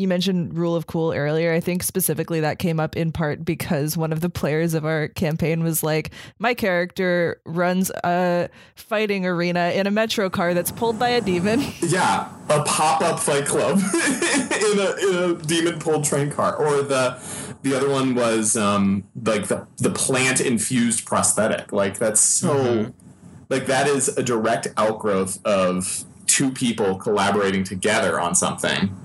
you 0.00 0.08
mentioned 0.08 0.56
rule 0.56 0.74
of 0.74 0.86
cool 0.86 1.12
earlier. 1.12 1.52
I 1.52 1.60
think 1.60 1.82
specifically 1.82 2.40
that 2.40 2.58
came 2.58 2.80
up 2.80 2.96
in 2.96 3.12
part 3.12 3.44
because 3.44 3.96
one 3.96 4.12
of 4.12 4.20
the 4.20 4.30
players 4.30 4.72
of 4.74 4.84
our 4.84 5.08
campaign 5.08 5.62
was 5.62 5.82
like, 5.82 6.10
my 6.38 6.54
character 6.54 7.40
runs 7.44 7.90
a 8.02 8.48
fighting 8.74 9.26
arena 9.26 9.72
in 9.74 9.86
a 9.86 9.90
metro 9.90 10.30
car 10.30 10.54
that's 10.54 10.72
pulled 10.72 10.98
by 10.98 11.10
a 11.10 11.20
demon. 11.20 11.60
Yeah, 11.90 12.28
a 12.48 12.62
pop-up 12.62 13.18
fight 13.18 13.46
club 13.46 13.78
in 13.94 14.78
a 14.78 14.94
in 15.00 15.30
a 15.30 15.34
demon 15.34 15.80
pulled 15.80 16.04
train 16.04 16.30
car, 16.30 16.54
or 16.54 16.82
the 16.82 17.18
the 17.62 17.74
other 17.74 17.90
one 17.90 18.14
was 18.14 18.56
um, 18.56 19.04
like 19.24 19.48
the 19.48 19.66
the 19.78 19.90
plant 19.90 20.40
infused 20.40 21.04
prosthetic. 21.04 21.72
Like 21.72 21.98
that's 21.98 22.20
so 22.20 22.54
mm-hmm. 22.54 23.09
Like 23.50 23.66
that 23.66 23.86
is 23.86 24.08
a 24.16 24.22
direct 24.22 24.68
outgrowth 24.76 25.44
of 25.44 26.04
two 26.26 26.50
people 26.50 26.94
collaborating 26.94 27.64
together 27.64 28.18
on 28.18 28.34
something 28.34 28.96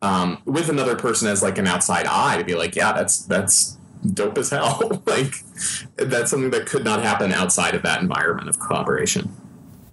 um, 0.00 0.42
with 0.44 0.68
another 0.68 0.96
person 0.96 1.28
as 1.28 1.42
like 1.42 1.58
an 1.58 1.66
outside 1.66 2.06
eye 2.06 2.36
to 2.38 2.44
be 2.44 2.54
like, 2.54 2.74
yeah, 2.74 2.92
that's 2.92 3.20
that's 3.26 3.78
dope 4.14 4.36
as 4.38 4.50
hell. 4.50 5.02
like 5.06 5.34
that's 5.96 6.30
something 6.30 6.50
that 6.50 6.66
could 6.66 6.84
not 6.84 7.02
happen 7.02 7.32
outside 7.32 7.74
of 7.74 7.82
that 7.82 8.02
environment 8.02 8.48
of 8.48 8.58
collaboration. 8.58 9.30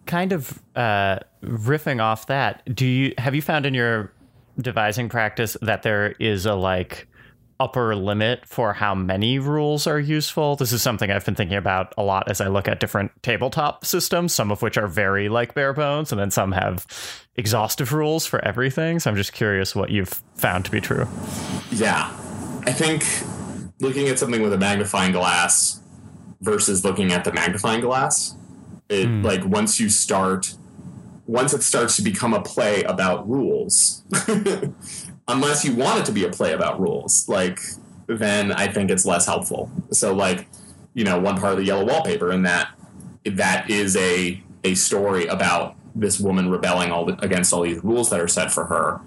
Kind 0.08 0.32
of 0.32 0.60
uh, 0.76 1.20
riffing 1.44 2.02
off 2.02 2.26
that, 2.28 2.64
do 2.74 2.86
you 2.88 3.14
have 3.18 3.36
you 3.36 3.42
found 3.42 3.66
in 3.66 3.74
your 3.74 4.12
devising 4.60 5.10
practice 5.10 5.56
that 5.62 5.84
there 5.84 6.14
is 6.14 6.46
a 6.46 6.56
like 6.56 7.08
upper 7.60 7.96
limit 7.96 8.46
for 8.46 8.74
how 8.74 8.96
many 8.96 9.40
rules 9.40 9.86
are 9.86 10.00
useful. 10.00 10.56
This 10.56 10.72
is 10.72 10.82
something 10.82 11.12
I've 11.12 11.26
been 11.26 11.36
thinking 11.36 11.58
about 11.58 11.94
a 11.98 12.04
lot 12.04 12.30
as 12.30 12.42
I 12.42 12.48
look 12.48 12.68
at 12.68 12.80
different 12.80 13.12
tabletop 13.22 13.86
systems, 13.86 14.34
some 14.34 14.52
of 14.52 14.62
which 14.62 14.78
are 14.78 14.88
very 14.88 15.30
like 15.30 15.54
bare 15.54 15.74
bones, 15.74 16.12
and 16.12 16.20
then 16.20 16.32
some 16.32 16.52
have 16.54 16.86
exhaustive 17.36 17.94
rules 17.94 18.26
for 18.26 18.44
everything. 18.46 19.00
So 19.00 19.10
I'm 19.10 19.16
just 19.16 19.34
curious 19.34 19.76
what 19.76 19.90
you've 19.90 20.22
found 20.36 20.66
to 20.66 20.72
be 20.72 20.82
true. 20.82 21.08
Yeah. 21.72 22.12
I 22.66 22.72
think 22.72 23.04
looking 23.80 24.08
at 24.08 24.20
something 24.20 24.42
with 24.42 24.54
a 24.54 24.58
magnifying 24.58 25.12
glass 25.12 25.82
versus 26.42 26.84
looking 26.84 27.12
at 27.12 27.24
the 27.24 27.34
magnifying 27.34 27.82
glass, 27.82 28.36
it 28.90 29.08
mm. 29.08 29.24
like 29.24 29.44
once 29.46 29.80
you 29.80 29.90
start 29.90 30.56
once 31.30 31.54
it 31.54 31.62
starts 31.62 31.96
to 31.96 32.02
become 32.02 32.34
a 32.34 32.42
play 32.42 32.82
about 32.84 33.30
rules 33.30 34.02
unless 35.30 35.64
you 35.64 35.76
want 35.76 36.00
it 36.00 36.06
to 36.06 36.12
be 36.12 36.26
a 36.26 36.30
play 36.30 36.54
about 36.54 36.80
rules, 36.80 37.30
like 37.30 37.60
then 38.08 38.52
I 38.52 38.68
think 38.68 38.90
it's 38.90 39.06
less 39.06 39.26
helpful. 39.26 39.72
So 39.92 40.14
like, 40.14 40.48
you 40.94 41.06
know, 41.06 41.20
one 41.20 41.40
part 41.40 41.54
of 41.54 41.60
the 41.60 41.66
yellow 41.66 41.86
wallpaper 41.86 42.32
and 42.32 42.46
that 42.46 42.70
that 43.26 43.70
is 43.70 43.96
a 43.96 44.42
a 44.64 44.74
story 44.76 45.28
about 45.28 45.76
this 45.96 46.20
woman 46.20 46.50
rebelling 46.50 46.92
all 46.92 47.06
the, 47.06 47.18
against 47.24 47.54
all 47.54 47.62
these 47.62 47.84
rules 47.84 48.10
that 48.10 48.20
are 48.20 48.28
set 48.28 48.52
for 48.52 48.66
her 48.66 49.00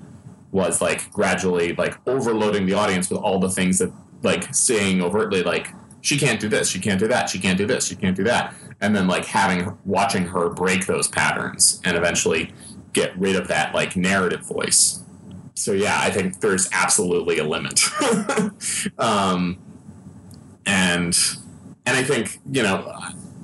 was 0.50 0.80
like 0.80 1.10
gradually 1.10 1.74
like 1.74 1.96
overloading 2.06 2.66
the 2.66 2.74
audience 2.74 3.10
with 3.10 3.18
all 3.18 3.38
the 3.38 3.50
things 3.50 3.78
that 3.78 3.92
like 4.22 4.54
saying 4.54 5.02
overtly 5.02 5.42
like 5.42 5.68
she 6.00 6.18
can't 6.18 6.40
do 6.40 6.48
this, 6.48 6.68
she 6.68 6.80
can't 6.80 6.98
do 6.98 7.08
that, 7.08 7.28
she 7.28 7.38
can't 7.38 7.56
do 7.58 7.66
this, 7.66 7.86
she 7.86 7.94
can't 7.94 8.16
do 8.16 8.24
that, 8.24 8.54
and 8.80 8.94
then 8.94 9.06
like 9.06 9.24
having 9.24 9.76
watching 9.84 10.24
her 10.24 10.48
break 10.48 10.86
those 10.86 11.08
patterns 11.08 11.80
and 11.84 11.96
eventually 11.96 12.52
get 12.92 13.16
rid 13.18 13.36
of 13.36 13.48
that 13.48 13.74
like 13.74 13.96
narrative 13.96 14.40
voice 14.46 15.02
so 15.54 15.72
yeah, 15.72 15.98
I 16.00 16.10
think 16.10 16.40
there's 16.40 16.68
absolutely 16.72 17.38
a 17.38 17.44
limit. 17.44 17.80
um, 18.98 19.58
and 20.66 21.16
and 21.86 21.96
I 21.96 22.02
think 22.02 22.38
you 22.50 22.62
know 22.62 22.96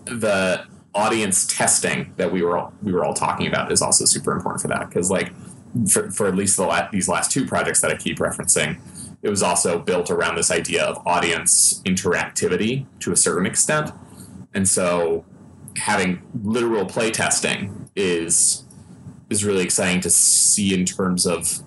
the 0.05 0.65
audience 0.95 1.47
testing 1.47 2.13
that 2.17 2.33
we 2.33 2.43
were 2.43 2.57
all, 2.57 2.73
we 2.83 2.93
were 2.93 3.05
all 3.05 3.15
talking 3.15 3.47
about 3.47 3.71
is 3.71 3.83
also 3.83 4.05
super 4.05 4.33
important 4.33 4.63
for 4.63 4.69
that 4.69 4.89
because 4.89 5.11
like 5.11 5.33
for, 5.91 6.11
for 6.11 6.27
at 6.27 6.35
least 6.35 6.57
the 6.57 6.65
la- 6.65 6.89
these 6.91 7.09
last 7.09 7.31
two 7.31 7.47
projects 7.47 7.81
that 7.83 7.91
I 7.91 7.97
keep 7.97 8.19
referencing, 8.19 8.81
it 9.23 9.29
was 9.29 9.43
also 9.43 9.79
built 9.79 10.11
around 10.11 10.37
this 10.37 10.51
idea 10.51 10.85
of 10.85 11.07
audience 11.07 11.83
interactivity 11.85 12.87
to 13.01 13.13
a 13.13 13.17
certain 13.17 13.47
extent, 13.47 13.93
and 14.55 14.67
so 14.67 15.25
having 15.77 16.23
literal 16.43 16.87
play 16.87 17.11
testing 17.11 17.91
is 17.95 18.65
is 19.29 19.45
really 19.45 19.63
exciting 19.63 20.01
to 20.01 20.09
see 20.09 20.73
in 20.73 20.87
terms 20.87 21.27
of 21.27 21.63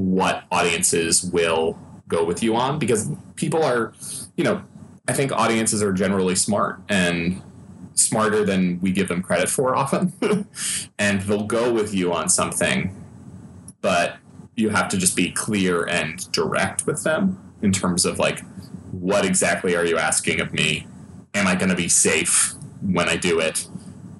what 0.00 0.44
audiences 0.50 1.22
will 1.24 1.78
go 2.08 2.24
with 2.24 2.42
you 2.42 2.56
on 2.56 2.78
because 2.78 3.10
people 3.36 3.62
are, 3.62 3.92
you 4.36 4.44
know, 4.44 4.62
I 5.06 5.12
think 5.12 5.30
audiences 5.30 5.82
are 5.82 5.92
generally 5.92 6.34
smart 6.34 6.80
and 6.88 7.42
smarter 7.94 8.44
than 8.44 8.80
we 8.80 8.92
give 8.92 9.08
them 9.08 9.22
credit 9.22 9.48
for 9.48 9.76
often. 9.76 10.12
and 10.98 11.20
they'll 11.22 11.46
go 11.46 11.72
with 11.72 11.94
you 11.94 12.12
on 12.12 12.28
something, 12.28 12.94
but 13.82 14.16
you 14.56 14.70
have 14.70 14.88
to 14.88 14.96
just 14.96 15.16
be 15.16 15.30
clear 15.32 15.84
and 15.84 16.30
direct 16.32 16.86
with 16.86 17.02
them 17.04 17.38
in 17.60 17.72
terms 17.72 18.06
of 18.06 18.18
like, 18.18 18.40
what 18.90 19.24
exactly 19.24 19.76
are 19.76 19.84
you 19.84 19.98
asking 19.98 20.40
of 20.40 20.52
me? 20.52 20.86
Am 21.34 21.46
I 21.46 21.54
going 21.54 21.68
to 21.68 21.76
be 21.76 21.88
safe 21.88 22.54
when 22.80 23.08
I 23.08 23.16
do 23.16 23.38
it? 23.38 23.68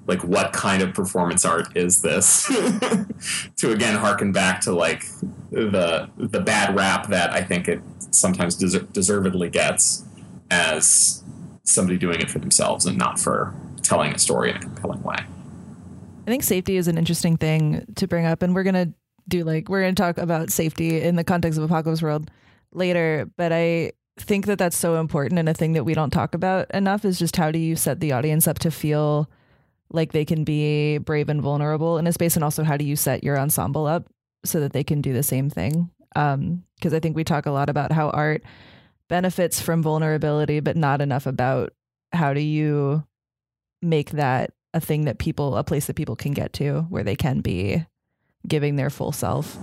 Like, 0.07 0.23
what 0.23 0.51
kind 0.51 0.81
of 0.81 0.93
performance 0.93 1.45
art 1.45 1.75
is 1.77 2.01
this? 2.01 2.47
to 3.57 3.71
again 3.71 3.95
harken 3.95 4.31
back 4.31 4.61
to 4.61 4.71
like 4.71 5.03
the 5.51 6.09
the 6.17 6.39
bad 6.39 6.75
rap 6.75 7.07
that 7.09 7.31
I 7.31 7.43
think 7.43 7.67
it 7.67 7.81
sometimes 8.11 8.57
deser- 8.57 8.91
deservedly 8.91 9.49
gets 9.49 10.03
as 10.49 11.23
somebody 11.63 11.97
doing 11.97 12.19
it 12.19 12.29
for 12.29 12.39
themselves 12.39 12.85
and 12.85 12.97
not 12.97 13.19
for 13.19 13.53
telling 13.81 14.13
a 14.13 14.19
story 14.19 14.49
in 14.49 14.57
a 14.57 14.59
compelling 14.59 15.01
way. 15.03 15.17
I 15.17 16.29
think 16.29 16.43
safety 16.43 16.77
is 16.77 16.87
an 16.87 16.97
interesting 16.97 17.37
thing 17.37 17.85
to 17.95 18.07
bring 18.07 18.25
up, 18.25 18.41
and 18.41 18.53
we're 18.53 18.63
gonna 18.63 18.93
do 19.27 19.43
like 19.43 19.69
we're 19.69 19.81
gonna 19.81 19.93
talk 19.93 20.17
about 20.17 20.51
safety 20.51 21.01
in 21.01 21.15
the 21.15 21.23
context 21.23 21.57
of 21.57 21.65
Apocalypse 21.65 22.01
World 22.01 22.29
later. 22.71 23.29
But 23.37 23.51
I 23.51 23.93
think 24.17 24.45
that 24.45 24.59
that's 24.59 24.77
so 24.77 24.99
important, 24.99 25.39
and 25.39 25.49
a 25.49 25.53
thing 25.53 25.73
that 25.73 25.83
we 25.83 25.93
don't 25.93 26.11
talk 26.11 26.35
about 26.35 26.69
enough 26.71 27.05
is 27.05 27.17
just 27.17 27.35
how 27.35 27.51
do 27.51 27.59
you 27.59 27.75
set 27.75 27.99
the 27.99 28.11
audience 28.11 28.47
up 28.47 28.59
to 28.59 28.71
feel 28.71 29.29
like 29.93 30.11
they 30.11 30.25
can 30.25 30.43
be 30.43 30.97
brave 30.97 31.29
and 31.29 31.41
vulnerable 31.41 31.97
in 31.97 32.07
a 32.07 32.13
space, 32.13 32.35
and 32.35 32.43
also 32.43 32.63
how 32.63 32.77
do 32.77 32.85
you 32.85 32.95
set 32.95 33.23
your 33.23 33.37
ensemble 33.37 33.85
up 33.85 34.05
so 34.43 34.59
that 34.59 34.73
they 34.73 34.83
can 34.83 35.01
do 35.01 35.13
the 35.13 35.23
same 35.23 35.49
thing. 35.49 35.89
Because 36.13 36.33
um, 36.35 36.63
I 36.83 36.99
think 36.99 37.15
we 37.15 37.23
talk 37.23 37.45
a 37.45 37.51
lot 37.51 37.69
about 37.69 37.91
how 37.91 38.09
art 38.09 38.43
benefits 39.07 39.61
from 39.61 39.83
vulnerability, 39.83 40.59
but 40.59 40.77
not 40.77 41.01
enough 41.01 41.25
about 41.25 41.73
how 42.13 42.33
do 42.33 42.41
you 42.41 43.03
make 43.81 44.11
that 44.11 44.53
a 44.73 44.79
thing 44.79 45.05
that 45.05 45.19
people, 45.19 45.57
a 45.57 45.63
place 45.63 45.87
that 45.87 45.95
people 45.95 46.15
can 46.15 46.33
get 46.33 46.53
to 46.53 46.81
where 46.89 47.03
they 47.03 47.15
can 47.15 47.41
be 47.41 47.85
giving 48.47 48.75
their 48.75 48.89
full 48.89 49.11
self. 49.11 49.57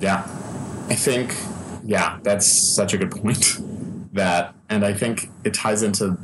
Yeah. 0.00 0.22
I 0.88 0.94
think, 0.94 1.34
yeah, 1.84 2.18
that's 2.22 2.46
such 2.46 2.94
a 2.94 2.98
good 2.98 3.10
point. 3.10 3.58
that, 4.12 4.54
and 4.68 4.84
I 4.84 4.94
think 4.94 5.28
it 5.44 5.52
ties 5.54 5.82
into 5.82 6.16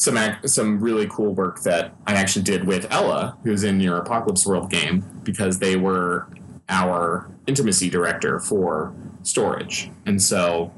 some 0.00 0.18
some 0.46 0.80
really 0.80 1.06
cool 1.08 1.34
work 1.34 1.60
that 1.60 1.94
I 2.06 2.14
actually 2.14 2.42
did 2.42 2.66
with 2.66 2.90
Ella, 2.90 3.36
who's 3.44 3.64
in 3.64 3.80
your 3.80 3.98
Apocalypse 3.98 4.46
World 4.46 4.70
game, 4.70 5.04
because 5.24 5.58
they 5.58 5.76
were 5.76 6.26
our 6.70 7.30
intimacy 7.46 7.90
director 7.90 8.40
for 8.40 8.94
storage. 9.22 9.90
And 10.06 10.22
so 10.22 10.72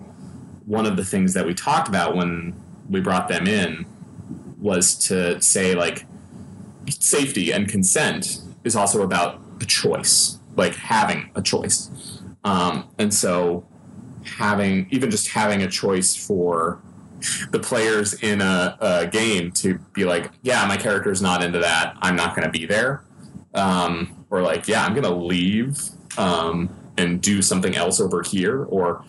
one 0.67 0.87
of 0.87 0.97
the 0.97 1.05
things 1.05 1.35
that 1.35 1.47
we 1.47 1.55
talked 1.55 1.89
about 1.89 2.17
when 2.17 2.55
we 2.91 3.01
brought 3.01 3.29
them 3.29 3.47
in 3.47 3.87
was 4.59 4.97
to 5.07 5.41
say 5.41 5.75
like 5.75 6.05
safety 6.89 7.53
and 7.53 7.69
consent 7.69 8.41
is 8.65 8.75
also 8.75 9.03
about 9.03 9.41
a 9.61 9.65
choice, 9.65 10.39
like 10.57 10.75
having 10.75 11.31
a 11.37 11.43
choice. 11.43 11.91
Um, 12.43 12.89
and 12.99 13.15
so 13.15 13.65
having 14.25 14.89
even 14.91 15.11
just 15.11 15.29
having 15.29 15.63
a 15.63 15.69
choice 15.69 16.17
for 16.17 16.81
the 17.51 17.59
players 17.59 18.15
in 18.23 18.41
a, 18.41 18.77
a, 18.81 19.07
game 19.07 19.53
to 19.53 19.79
be 19.93 20.05
like, 20.05 20.31
yeah, 20.43 20.65
my 20.67 20.77
character's 20.77 21.23
not 21.23 21.43
into 21.43 21.59
that. 21.59 21.97
I'm 22.01 22.17
not 22.17 22.35
going 22.35 22.47
to 22.47 22.51
be 22.51 22.67
there. 22.67 23.05
Um, 23.55 24.25
or 24.31 24.43
like, 24.43 24.69
yeah, 24.69 24.85
I'm 24.85 24.93
going 24.93 25.05
to 25.05 25.15
leave 25.15 25.79
um, 26.17 26.71
and 26.97 27.21
do 27.21 27.43
something 27.43 27.77
else 27.77 28.01
over 28.01 28.23
here, 28.23 28.65
or 28.65 29.05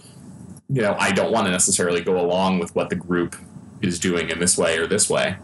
you 0.69 0.81
know, 0.81 0.95
I 0.99 1.11
don't 1.11 1.31
want 1.31 1.45
to 1.45 1.51
necessarily 1.51 2.01
go 2.01 2.19
along 2.19 2.59
with 2.59 2.75
what 2.75 2.89
the 2.89 2.95
group 2.95 3.35
is 3.81 3.99
doing 3.99 4.29
in 4.29 4.39
this 4.39 4.57
way 4.57 4.77
or 4.77 4.87
this 4.87 5.09
way. 5.09 5.37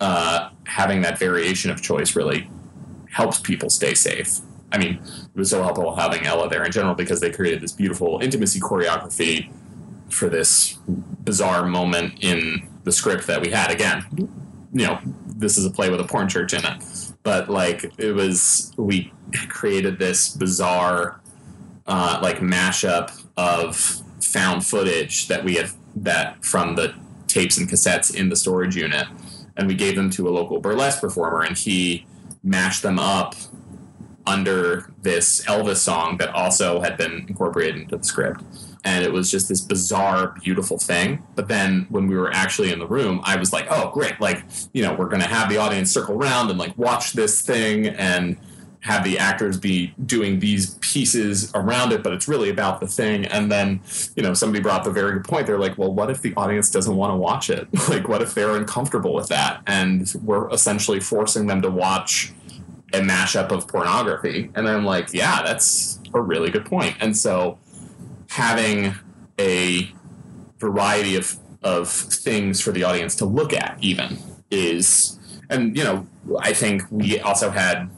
Uh, 0.00 0.50
having 0.66 1.02
that 1.02 1.18
variation 1.18 1.70
of 1.70 1.82
choice 1.82 2.16
really 2.16 2.50
helps 3.10 3.38
people 3.40 3.70
stay 3.70 3.94
safe. 3.94 4.40
I 4.72 4.78
mean, 4.78 5.00
it 5.04 5.38
was 5.38 5.50
so 5.50 5.62
helpful 5.62 5.94
having 5.96 6.24
Ella 6.26 6.48
there 6.48 6.64
in 6.64 6.70
general 6.70 6.94
because 6.94 7.20
they 7.20 7.30
created 7.30 7.60
this 7.60 7.72
beautiful 7.72 8.20
intimacy 8.22 8.60
choreography 8.60 9.52
for 10.10 10.28
this 10.28 10.78
bizarre 11.24 11.66
moment 11.66 12.14
in 12.22 12.68
the 12.84 12.92
script 12.92 13.26
that 13.26 13.40
we 13.40 13.50
had. 13.50 13.70
Again, 13.70 14.04
you 14.72 14.86
know, 14.86 14.98
this 15.36 15.56
is 15.56 15.64
a 15.64 15.70
play 15.70 15.90
with 15.90 16.00
a 16.00 16.04
porn 16.04 16.28
church 16.28 16.52
in 16.52 16.64
it 16.64 16.82
but 17.22 17.50
like 17.50 17.92
it 17.98 18.12
was 18.12 18.72
we 18.76 19.12
created 19.48 19.98
this 19.98 20.34
bizarre 20.34 21.20
uh, 21.86 22.18
like 22.22 22.38
mashup 22.38 23.24
of 23.36 23.76
found 24.22 24.64
footage 24.64 25.28
that 25.28 25.44
we 25.44 25.54
had 25.56 25.70
that 25.96 26.44
from 26.44 26.76
the 26.76 26.94
tapes 27.26 27.58
and 27.58 27.68
cassettes 27.68 28.14
in 28.14 28.28
the 28.28 28.36
storage 28.36 28.76
unit, 28.76 29.06
and 29.56 29.66
we 29.66 29.74
gave 29.74 29.96
them 29.96 30.10
to 30.10 30.28
a 30.28 30.30
local 30.30 30.60
burlesque 30.60 31.00
performer, 31.00 31.42
and 31.42 31.58
he 31.58 32.06
mashed 32.42 32.82
them 32.82 32.98
up 32.98 33.34
under 34.26 34.92
this 35.02 35.44
Elvis 35.46 35.76
song 35.76 36.16
that 36.18 36.30
also 36.30 36.80
had 36.80 36.96
been 36.96 37.24
incorporated 37.28 37.82
into 37.82 37.96
the 37.96 38.04
script. 38.04 38.42
And 38.84 39.04
it 39.04 39.12
was 39.12 39.30
just 39.30 39.48
this 39.48 39.60
bizarre, 39.60 40.34
beautiful 40.42 40.78
thing. 40.78 41.22
But 41.34 41.48
then 41.48 41.86
when 41.90 42.06
we 42.06 42.16
were 42.16 42.32
actually 42.32 42.72
in 42.72 42.78
the 42.78 42.86
room, 42.86 43.20
I 43.24 43.36
was 43.36 43.52
like, 43.52 43.66
oh, 43.70 43.90
great. 43.90 44.20
Like, 44.20 44.42
you 44.72 44.82
know, 44.82 44.94
we're 44.94 45.08
going 45.08 45.22
to 45.22 45.28
have 45.28 45.50
the 45.50 45.58
audience 45.58 45.92
circle 45.92 46.14
around 46.14 46.50
and 46.50 46.58
like 46.58 46.76
watch 46.78 47.12
this 47.12 47.42
thing 47.42 47.88
and 47.88 48.38
have 48.80 49.04
the 49.04 49.18
actors 49.18 49.58
be 49.58 49.92
doing 50.06 50.38
these 50.38 50.74
pieces 50.80 51.52
around 51.54 51.92
it, 51.92 52.02
but 52.02 52.12
it's 52.12 52.26
really 52.26 52.48
about 52.48 52.80
the 52.80 52.86
thing. 52.86 53.26
And 53.26 53.52
then, 53.52 53.80
you 54.16 54.22
know, 54.22 54.32
somebody 54.32 54.62
brought 54.62 54.86
up 54.86 54.94
very 54.94 55.12
good 55.12 55.24
point. 55.24 55.46
They're 55.46 55.58
like, 55.58 55.76
well, 55.76 55.92
what 55.92 56.10
if 56.10 56.22
the 56.22 56.32
audience 56.34 56.70
doesn't 56.70 56.96
want 56.96 57.12
to 57.12 57.16
watch 57.16 57.50
it? 57.50 57.68
like, 57.88 58.08
what 58.08 58.22
if 58.22 58.34
they're 58.34 58.56
uncomfortable 58.56 59.14
with 59.14 59.28
that? 59.28 59.62
And 59.66 60.10
we're 60.22 60.48
essentially 60.50 61.00
forcing 61.00 61.46
them 61.46 61.60
to 61.62 61.70
watch 61.70 62.32
a 62.92 63.00
mashup 63.00 63.50
of 63.50 63.68
pornography. 63.68 64.50
And 64.54 64.66
I'm 64.68 64.84
like, 64.84 65.12
yeah, 65.12 65.42
that's 65.42 66.00
a 66.14 66.20
really 66.20 66.50
good 66.50 66.64
point. 66.64 66.96
And 67.00 67.16
so 67.16 67.58
having 68.30 68.94
a 69.38 69.92
variety 70.58 71.16
of, 71.16 71.36
of 71.62 71.88
things 71.88 72.60
for 72.60 72.70
the 72.70 72.84
audience 72.84 73.16
to 73.16 73.24
look 73.24 73.52
at, 73.52 73.76
even, 73.80 74.18
is, 74.50 75.18
and, 75.50 75.76
you 75.76 75.82
know, 75.82 76.06
I 76.38 76.52
think 76.52 76.82
we 76.90 77.18
also 77.20 77.50
had 77.50 77.90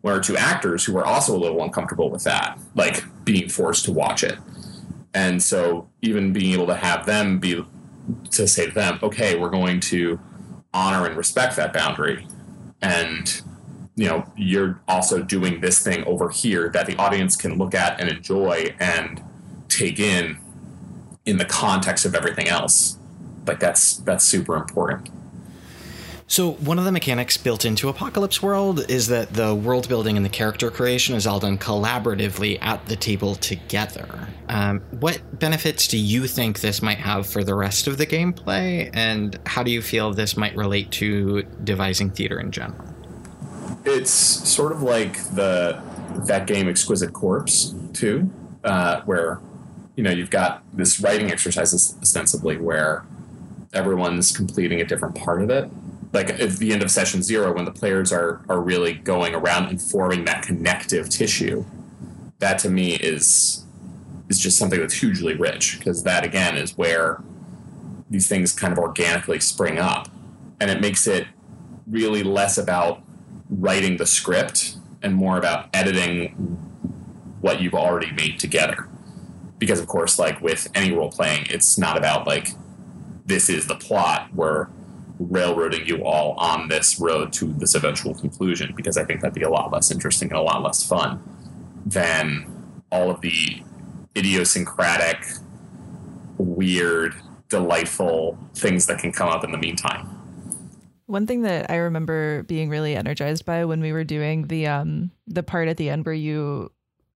one 0.00 0.16
or 0.16 0.20
two 0.20 0.36
actors 0.36 0.84
who 0.84 0.94
were 0.94 1.04
also 1.04 1.36
a 1.36 1.38
little 1.38 1.62
uncomfortable 1.62 2.10
with 2.10 2.24
that, 2.24 2.58
like 2.74 3.04
being 3.24 3.48
forced 3.48 3.84
to 3.84 3.92
watch 3.92 4.24
it. 4.24 4.38
And 5.12 5.42
so 5.42 5.88
even 6.00 6.32
being 6.32 6.54
able 6.54 6.66
to 6.66 6.74
have 6.74 7.04
them 7.04 7.38
be, 7.38 7.64
to 8.30 8.48
say 8.48 8.66
to 8.66 8.72
them, 8.72 8.98
okay, 9.02 9.38
we're 9.38 9.50
going 9.50 9.80
to 9.80 10.18
honor 10.72 11.06
and 11.06 11.16
respect 11.16 11.56
that 11.56 11.72
boundary. 11.72 12.26
And 12.80 13.42
you 13.96 14.08
know 14.08 14.24
you're 14.36 14.80
also 14.88 15.22
doing 15.22 15.60
this 15.60 15.80
thing 15.80 16.02
over 16.04 16.28
here 16.28 16.68
that 16.70 16.86
the 16.86 16.96
audience 16.96 17.36
can 17.36 17.56
look 17.58 17.74
at 17.74 18.00
and 18.00 18.10
enjoy 18.10 18.74
and 18.80 19.22
take 19.76 19.98
in 19.98 20.38
in 21.24 21.38
the 21.38 21.44
context 21.44 22.04
of 22.04 22.14
everything 22.14 22.48
else. 22.48 22.96
Like 23.46 23.60
that's 23.60 23.96
that's 23.98 24.24
super 24.24 24.56
important. 24.56 25.10
So 26.26 26.52
one 26.52 26.78
of 26.78 26.86
the 26.86 26.92
mechanics 26.92 27.36
built 27.36 27.66
into 27.66 27.88
apocalypse 27.90 28.42
world 28.42 28.90
is 28.90 29.08
that 29.08 29.34
the 29.34 29.54
world 29.54 29.88
building 29.88 30.16
and 30.16 30.24
the 30.24 30.30
character 30.30 30.70
creation 30.70 31.14
is 31.14 31.26
all 31.26 31.38
done 31.38 31.58
collaboratively 31.58 32.58
at 32.62 32.84
the 32.86 32.96
table 32.96 33.34
together. 33.34 34.28
Um, 34.48 34.80
what 34.90 35.38
benefits 35.38 35.86
do 35.86 35.98
you 35.98 36.26
think 36.26 36.60
this 36.60 36.80
might 36.80 36.96
have 36.98 37.26
for 37.26 37.44
the 37.44 37.54
rest 37.54 37.86
of 37.86 37.98
the 37.98 38.06
gameplay? 38.06 38.90
And 38.94 39.38
how 39.44 39.62
do 39.62 39.70
you 39.70 39.82
feel 39.82 40.14
this 40.14 40.36
might 40.36 40.56
relate 40.56 40.90
to 40.92 41.42
devising 41.62 42.10
theater 42.10 42.40
in 42.40 42.50
general? 42.50 42.82
It's 43.84 44.10
sort 44.10 44.72
of 44.72 44.82
like 44.82 45.22
the 45.34 45.82
that 46.26 46.46
game 46.46 46.68
Exquisite 46.68 47.12
Corpse 47.12 47.74
too, 47.92 48.30
uh, 48.64 49.02
where 49.02 49.40
you 49.96 50.02
know 50.02 50.10
you've 50.10 50.30
got 50.30 50.62
this 50.72 51.00
writing 51.00 51.30
exercise 51.30 51.72
ostensibly 51.74 52.56
where 52.56 53.04
everyone's 53.72 54.34
completing 54.34 54.80
a 54.80 54.84
different 54.84 55.14
part 55.14 55.42
of 55.42 55.50
it. 55.50 55.68
Like 56.12 56.30
at 56.30 56.50
the 56.58 56.72
end 56.72 56.82
of 56.82 56.90
session 56.90 57.22
zero, 57.22 57.52
when 57.52 57.64
the 57.64 57.72
players 57.72 58.12
are 58.12 58.40
are 58.48 58.60
really 58.60 58.94
going 58.94 59.34
around 59.34 59.68
and 59.68 59.80
forming 59.80 60.24
that 60.26 60.42
connective 60.42 61.08
tissue, 61.08 61.64
that 62.38 62.58
to 62.60 62.70
me 62.70 62.94
is 62.94 63.64
is 64.28 64.38
just 64.38 64.58
something 64.58 64.80
that's 64.80 64.94
hugely 64.94 65.34
rich 65.34 65.78
because 65.78 66.02
that 66.04 66.24
again 66.24 66.56
is 66.56 66.76
where 66.76 67.22
these 68.08 68.28
things 68.28 68.52
kind 68.52 68.72
of 68.72 68.78
organically 68.78 69.40
spring 69.40 69.78
up, 69.78 70.08
and 70.60 70.70
it 70.70 70.80
makes 70.80 71.06
it 71.06 71.26
really 71.86 72.22
less 72.22 72.58
about 72.58 73.02
writing 73.50 73.96
the 73.96 74.06
script 74.06 74.76
and 75.02 75.14
more 75.14 75.36
about 75.36 75.68
editing 75.74 76.30
what 77.40 77.60
you've 77.60 77.74
already 77.74 78.10
made 78.12 78.38
together. 78.38 78.88
Because 79.64 79.80
of 79.80 79.86
course, 79.86 80.18
like 80.18 80.42
with 80.42 80.68
any 80.74 80.92
role 80.92 81.10
playing, 81.10 81.46
it's 81.48 81.78
not 81.78 81.96
about 81.96 82.26
like 82.26 82.50
this 83.24 83.48
is 83.48 83.66
the 83.66 83.76
plot. 83.76 84.28
We're 84.34 84.66
railroading 85.18 85.86
you 85.86 86.04
all 86.04 86.32
on 86.32 86.68
this 86.68 87.00
road 87.00 87.32
to 87.32 87.46
this 87.46 87.74
eventual 87.74 88.14
conclusion. 88.14 88.74
Because 88.76 88.98
I 88.98 89.06
think 89.06 89.22
that'd 89.22 89.32
be 89.32 89.40
a 89.40 89.48
lot 89.48 89.72
less 89.72 89.90
interesting 89.90 90.28
and 90.28 90.38
a 90.38 90.42
lot 90.42 90.62
less 90.62 90.86
fun 90.86 91.22
than 91.86 92.74
all 92.92 93.10
of 93.10 93.22
the 93.22 93.62
idiosyncratic, 94.14 95.24
weird, 96.36 97.14
delightful 97.48 98.36
things 98.54 98.84
that 98.84 98.98
can 98.98 99.12
come 99.12 99.30
up 99.30 99.44
in 99.44 99.50
the 99.50 99.56
meantime. 99.56 100.10
One 101.06 101.26
thing 101.26 101.40
that 101.42 101.70
I 101.70 101.76
remember 101.76 102.42
being 102.42 102.68
really 102.68 102.94
energized 102.96 103.46
by 103.46 103.64
when 103.64 103.80
we 103.80 103.94
were 103.94 104.04
doing 104.04 104.48
the 104.48 104.66
um 104.66 105.10
the 105.26 105.42
part 105.42 105.68
at 105.68 105.78
the 105.78 105.88
end 105.88 106.04
where 106.04 106.14
you 106.14 106.70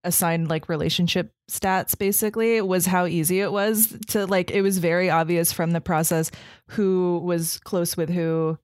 assigned 0.05 0.49
like 0.49 0.69
relationship 0.69 1.33
stats 1.51 1.99
basically 1.99 2.61
was 2.61 2.87
how 2.87 3.07
easy 3.07 3.41
it 3.41 3.51
was 3.51 3.97
to 4.07 4.27
like 4.27 4.51
it 4.51 4.63
was 4.63 4.79
very 4.79 5.11
obvious 5.11 5.53
from 5.53 5.73
the 5.73 5.81
process 5.81 6.31
who 6.69 7.21
was 7.25 7.59
close 7.61 7.97
with 7.97 8.09
who 8.09 8.57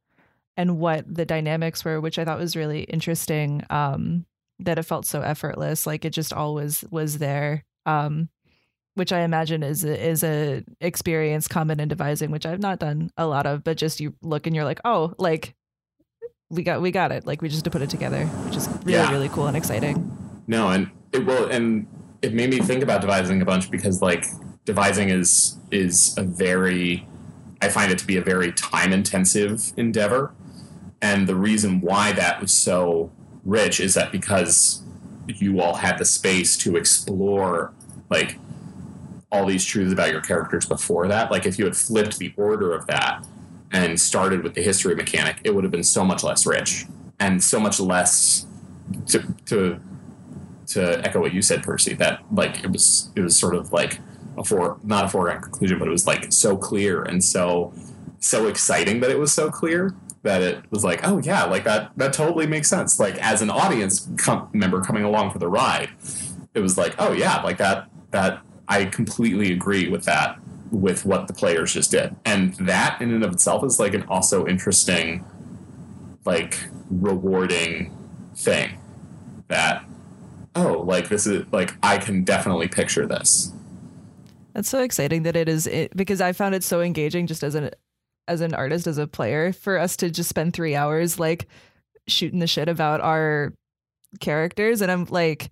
and 0.56 0.78
what 0.78 1.04
the 1.12 1.24
dynamics 1.24 1.84
were 1.84 2.00
which 2.00 2.18
I 2.18 2.24
thought 2.24 2.38
was 2.38 2.54
really 2.54 2.84
interesting 2.84 3.64
um 3.68 4.26
that 4.60 4.78
it 4.78 4.84
felt 4.84 5.06
so 5.06 5.22
effortless 5.22 5.86
like 5.86 6.04
it 6.04 6.10
just 6.10 6.32
always 6.32 6.84
was 6.90 7.18
there 7.18 7.64
um 7.84 8.28
which 8.94 9.12
I 9.12 9.20
imagine 9.20 9.62
is 9.62 9.84
a, 9.84 10.08
is 10.08 10.22
a 10.22 10.64
experience 10.80 11.48
common 11.48 11.80
in 11.80 11.88
devising, 11.88 12.30
which 12.30 12.46
I've 12.46 12.60
not 12.60 12.78
done 12.78 13.10
a 13.16 13.26
lot 13.26 13.46
of, 13.46 13.64
but 13.64 13.76
just 13.76 14.00
you 14.00 14.14
look 14.22 14.46
and 14.46 14.54
you're 14.54 14.64
like, 14.64 14.80
oh, 14.84 15.14
like 15.18 15.54
we 16.48 16.62
got 16.62 16.80
we 16.80 16.90
got 16.90 17.12
it, 17.12 17.26
like 17.26 17.42
we 17.42 17.48
just 17.48 17.64
to 17.64 17.70
put 17.70 17.82
it 17.82 17.90
together, 17.90 18.26
which 18.26 18.56
is 18.56 18.68
really 18.84 18.92
yeah. 18.92 19.10
really 19.10 19.28
cool 19.28 19.46
and 19.46 19.56
exciting. 19.56 20.16
No, 20.46 20.68
and 20.68 20.90
it 21.14 21.24
will, 21.24 21.46
and 21.46 21.86
it 22.20 22.34
made 22.34 22.50
me 22.50 22.58
think 22.58 22.82
about 22.82 23.00
devising 23.00 23.40
a 23.40 23.44
bunch 23.44 23.70
because 23.70 24.02
like 24.02 24.26
devising 24.64 25.08
is 25.08 25.56
is 25.70 26.14
a 26.18 26.24
very, 26.24 27.06
I 27.62 27.68
find 27.68 27.90
it 27.92 27.98
to 27.98 28.06
be 28.06 28.16
a 28.16 28.22
very 28.22 28.52
time 28.52 28.92
intensive 28.92 29.72
endeavor, 29.76 30.34
and 31.00 31.26
the 31.26 31.36
reason 31.36 31.80
why 31.80 32.12
that 32.12 32.40
was 32.40 32.52
so 32.52 33.12
rich 33.44 33.78
is 33.78 33.94
that 33.94 34.10
because 34.10 34.82
you 35.28 35.60
all 35.60 35.76
had 35.76 35.98
the 35.98 36.04
space 36.04 36.56
to 36.58 36.76
explore 36.76 37.72
like 38.10 38.38
all 39.30 39.46
these 39.46 39.64
truths 39.64 39.92
about 39.92 40.12
your 40.12 40.20
characters 40.20 40.66
before 40.66 41.08
that. 41.08 41.30
Like 41.30 41.46
if 41.46 41.58
you 41.58 41.64
had 41.64 41.76
flipped 41.76 42.18
the 42.18 42.32
order 42.36 42.72
of 42.72 42.86
that 42.86 43.26
and 43.72 43.98
started 43.98 44.42
with 44.42 44.54
the 44.54 44.62
history 44.62 44.94
mechanic, 44.94 45.38
it 45.44 45.54
would 45.54 45.64
have 45.64 45.70
been 45.70 45.84
so 45.84 46.04
much 46.04 46.22
less 46.22 46.46
rich 46.46 46.86
and 47.20 47.42
so 47.42 47.60
much 47.60 47.80
less 47.80 48.46
to 49.06 49.22
to 49.46 49.80
to 50.68 51.04
echo 51.04 51.20
what 51.20 51.34
you 51.34 51.42
said, 51.42 51.62
Percy. 51.62 51.94
That 51.94 52.22
like 52.32 52.64
it 52.64 52.70
was 52.70 53.10
it 53.16 53.20
was 53.20 53.36
sort 53.36 53.54
of 53.54 53.72
like 53.72 54.00
a 54.36 54.44
for 54.44 54.78
not 54.82 55.04
a 55.04 55.08
foregone 55.08 55.42
conclusion, 55.42 55.78
but 55.78 55.88
it 55.88 55.92
was 55.92 56.06
like 56.06 56.32
so 56.32 56.56
clear 56.56 57.02
and 57.02 57.22
so 57.22 57.72
so 58.20 58.46
exciting 58.46 59.00
that 59.00 59.10
it 59.10 59.18
was 59.18 59.32
so 59.32 59.50
clear 59.50 59.94
that 60.22 60.42
it 60.42 60.64
was 60.70 60.82
like, 60.82 61.06
oh 61.06 61.20
yeah, 61.22 61.44
like 61.44 61.64
that 61.64 61.92
that 61.96 62.12
totally 62.12 62.46
makes 62.46 62.68
sense. 62.68 62.98
Like 62.98 63.16
as 63.18 63.42
an 63.42 63.50
audience 63.50 64.08
com- 64.16 64.48
member 64.52 64.80
coming 64.80 65.04
along 65.04 65.30
for 65.30 65.38
the 65.38 65.48
ride, 65.48 65.90
it 66.54 66.60
was 66.60 66.76
like, 66.78 66.94
oh 66.98 67.12
yeah, 67.12 67.42
like 67.42 67.58
that 67.58 67.88
that 68.10 68.40
I 68.68 68.86
completely 68.86 69.52
agree 69.52 69.88
with 69.88 70.04
that 70.04 70.38
with 70.70 71.04
what 71.04 71.28
the 71.28 71.34
players 71.34 71.72
just 71.74 71.90
did. 71.90 72.16
And 72.24 72.54
that 72.54 73.00
in 73.00 73.12
and 73.12 73.22
of 73.22 73.32
itself 73.32 73.64
is 73.64 73.78
like 73.78 73.94
an 73.94 74.04
also 74.08 74.46
interesting 74.46 75.24
like 76.24 76.58
rewarding 76.90 77.96
thing 78.34 78.78
that 79.48 79.84
oh, 80.56 80.84
like 80.86 81.08
this 81.08 81.26
is 81.26 81.44
like 81.52 81.74
I 81.82 81.98
can 81.98 82.24
definitely 82.24 82.68
picture 82.68 83.06
this. 83.06 83.52
That's 84.52 84.68
so 84.68 84.80
exciting 84.80 85.24
that 85.24 85.36
it 85.36 85.48
is 85.48 85.66
it, 85.66 85.96
because 85.96 86.20
I 86.20 86.32
found 86.32 86.54
it 86.54 86.62
so 86.62 86.80
engaging 86.80 87.26
just 87.26 87.42
as 87.42 87.54
an 87.54 87.70
as 88.26 88.40
an 88.40 88.54
artist 88.54 88.86
as 88.86 88.98
a 88.98 89.06
player 89.06 89.52
for 89.52 89.78
us 89.78 89.96
to 89.96 90.10
just 90.10 90.30
spend 90.30 90.54
3 90.54 90.74
hours 90.74 91.18
like 91.20 91.46
shooting 92.08 92.38
the 92.38 92.46
shit 92.46 92.68
about 92.68 93.00
our 93.02 93.52
characters 94.20 94.80
and 94.80 94.90
I'm 94.90 95.04
like 95.06 95.50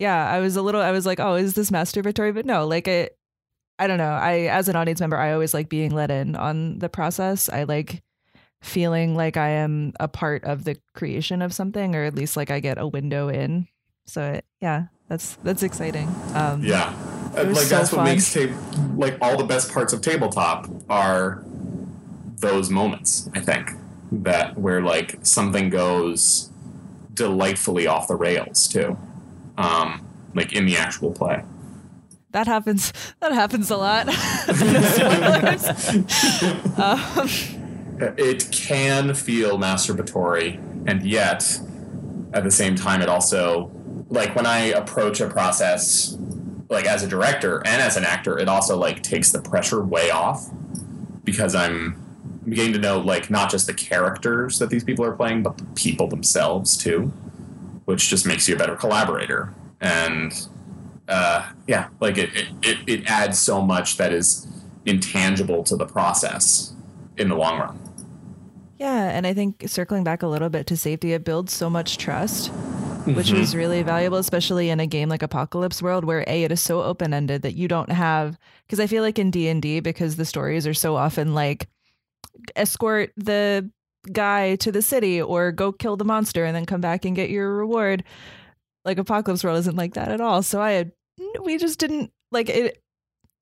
yeah, 0.00 0.26
I 0.30 0.40
was 0.40 0.56
a 0.56 0.62
little, 0.62 0.80
I 0.80 0.92
was 0.92 1.04
like, 1.04 1.20
oh, 1.20 1.34
is 1.34 1.52
this 1.52 1.70
masturbatory? 1.70 2.34
But 2.34 2.46
no, 2.46 2.66
like 2.66 2.88
I, 2.88 3.10
I 3.78 3.86
don't 3.86 3.98
know. 3.98 4.12
I, 4.12 4.46
as 4.46 4.68
an 4.68 4.74
audience 4.74 4.98
member, 4.98 5.18
I 5.18 5.32
always 5.32 5.52
like 5.52 5.68
being 5.68 5.90
let 5.90 6.10
in 6.10 6.34
on 6.36 6.78
the 6.78 6.88
process. 6.88 7.50
I 7.50 7.64
like 7.64 8.02
feeling 8.62 9.14
like 9.14 9.36
I 9.36 9.50
am 9.50 9.92
a 10.00 10.08
part 10.08 10.44
of 10.44 10.64
the 10.64 10.78
creation 10.94 11.42
of 11.42 11.52
something, 11.52 11.94
or 11.94 12.04
at 12.04 12.14
least 12.14 12.34
like 12.34 12.50
I 12.50 12.60
get 12.60 12.78
a 12.78 12.88
window 12.88 13.28
in. 13.28 13.68
So 14.10 14.32
it, 14.32 14.44
yeah, 14.60 14.86
that's 15.08 15.36
that's 15.36 15.62
exciting. 15.62 16.08
Um, 16.34 16.62
yeah, 16.64 16.94
like 17.34 17.56
so 17.56 17.76
that's 17.76 17.92
what 17.92 18.04
makes 18.04 18.36
like 18.96 19.18
all 19.20 19.36
the 19.36 19.44
best 19.44 19.72
parts 19.72 19.92
of 19.92 20.00
tabletop 20.00 20.68
are 20.88 21.44
those 22.38 22.70
moments. 22.70 23.28
I 23.34 23.40
think 23.40 23.70
that 24.12 24.58
where 24.58 24.82
like 24.82 25.18
something 25.22 25.70
goes 25.70 26.50
delightfully 27.14 27.86
off 27.86 28.08
the 28.08 28.16
rails 28.16 28.66
too 28.66 28.96
um, 29.60 30.04
like 30.34 30.52
in 30.52 30.66
the 30.66 30.76
actual 30.76 31.12
play. 31.12 31.42
that 32.32 32.46
happens. 32.46 32.92
That 33.20 33.32
happens 33.32 33.70
a 33.70 33.76
lot. 33.76 34.08
um. 36.78 37.28
It 38.16 38.50
can 38.50 39.12
feel 39.12 39.58
masturbatory, 39.58 40.58
and 40.86 41.02
yet, 41.02 41.60
at 42.32 42.44
the 42.44 42.50
same 42.50 42.74
time, 42.74 43.02
it 43.02 43.10
also 43.10 43.70
like 44.10 44.34
when 44.34 44.44
I 44.44 44.66
approach 44.66 45.20
a 45.20 45.28
process 45.28 46.18
like 46.68 46.84
as 46.86 47.02
a 47.02 47.08
director 47.08 47.58
and 47.66 47.80
as 47.80 47.96
an 47.96 48.04
actor, 48.04 48.38
it 48.38 48.48
also 48.48 48.76
like 48.76 49.02
takes 49.02 49.32
the 49.32 49.40
pressure 49.40 49.82
way 49.82 50.10
off 50.10 50.50
because 51.24 51.54
I'm 51.54 51.96
beginning 52.48 52.72
to 52.74 52.78
know 52.78 52.98
like 52.98 53.30
not 53.30 53.50
just 53.50 53.66
the 53.66 53.74
characters 53.74 54.58
that 54.58 54.70
these 54.70 54.84
people 54.84 55.04
are 55.04 55.12
playing, 55.12 55.42
but 55.42 55.58
the 55.58 55.64
people 55.74 56.08
themselves 56.08 56.76
too, 56.76 57.12
which 57.84 58.08
just 58.08 58.26
makes 58.26 58.48
you 58.48 58.54
a 58.54 58.58
better 58.58 58.76
collaborator. 58.76 59.54
And 59.80 60.32
uh, 61.08 61.50
yeah, 61.66 61.88
like 62.00 62.18
it, 62.18 62.30
it, 62.62 62.78
it 62.86 63.10
adds 63.10 63.38
so 63.38 63.60
much 63.60 63.96
that 63.96 64.12
is 64.12 64.46
intangible 64.86 65.64
to 65.64 65.76
the 65.76 65.86
process 65.86 66.72
in 67.16 67.28
the 67.28 67.36
long 67.36 67.58
run. 67.58 67.78
Yeah, 68.78 69.10
and 69.10 69.26
I 69.26 69.34
think 69.34 69.64
circling 69.66 70.04
back 70.04 70.22
a 70.22 70.26
little 70.26 70.48
bit 70.48 70.66
to 70.68 70.76
safety, 70.76 71.12
it 71.12 71.24
builds 71.24 71.52
so 71.52 71.68
much 71.68 71.98
trust 71.98 72.50
which 73.06 73.28
mm-hmm. 73.28 73.40
is 73.40 73.54
really 73.54 73.82
valuable, 73.82 74.18
especially 74.18 74.70
in 74.70 74.80
a 74.80 74.86
game 74.86 75.08
like 75.08 75.22
Apocalypse 75.22 75.82
World, 75.82 76.04
where 76.04 76.24
a 76.26 76.44
it 76.44 76.52
is 76.52 76.60
so 76.60 76.82
open 76.82 77.14
ended 77.14 77.42
that 77.42 77.54
you 77.54 77.68
don't 77.68 77.90
have. 77.90 78.38
Because 78.66 78.80
I 78.80 78.86
feel 78.86 79.02
like 79.02 79.18
in 79.18 79.30
D 79.30 79.48
and 79.48 79.62
D, 79.62 79.80
because 79.80 80.16
the 80.16 80.24
stories 80.24 80.66
are 80.66 80.74
so 80.74 80.96
often 80.96 81.34
like 81.34 81.68
escort 82.56 83.12
the 83.16 83.70
guy 84.12 84.56
to 84.56 84.72
the 84.72 84.82
city 84.82 85.20
or 85.20 85.52
go 85.52 85.72
kill 85.72 85.96
the 85.96 86.04
monster 86.04 86.44
and 86.44 86.56
then 86.56 86.66
come 86.66 86.80
back 86.80 87.04
and 87.04 87.16
get 87.16 87.30
your 87.30 87.54
reward. 87.54 88.04
Like 88.84 88.98
Apocalypse 88.98 89.44
World 89.44 89.58
isn't 89.58 89.76
like 89.76 89.94
that 89.94 90.08
at 90.08 90.20
all. 90.20 90.42
So 90.42 90.60
I 90.60 90.72
had 90.72 90.92
we 91.42 91.58
just 91.58 91.78
didn't 91.78 92.12
like 92.32 92.48
it. 92.48 92.82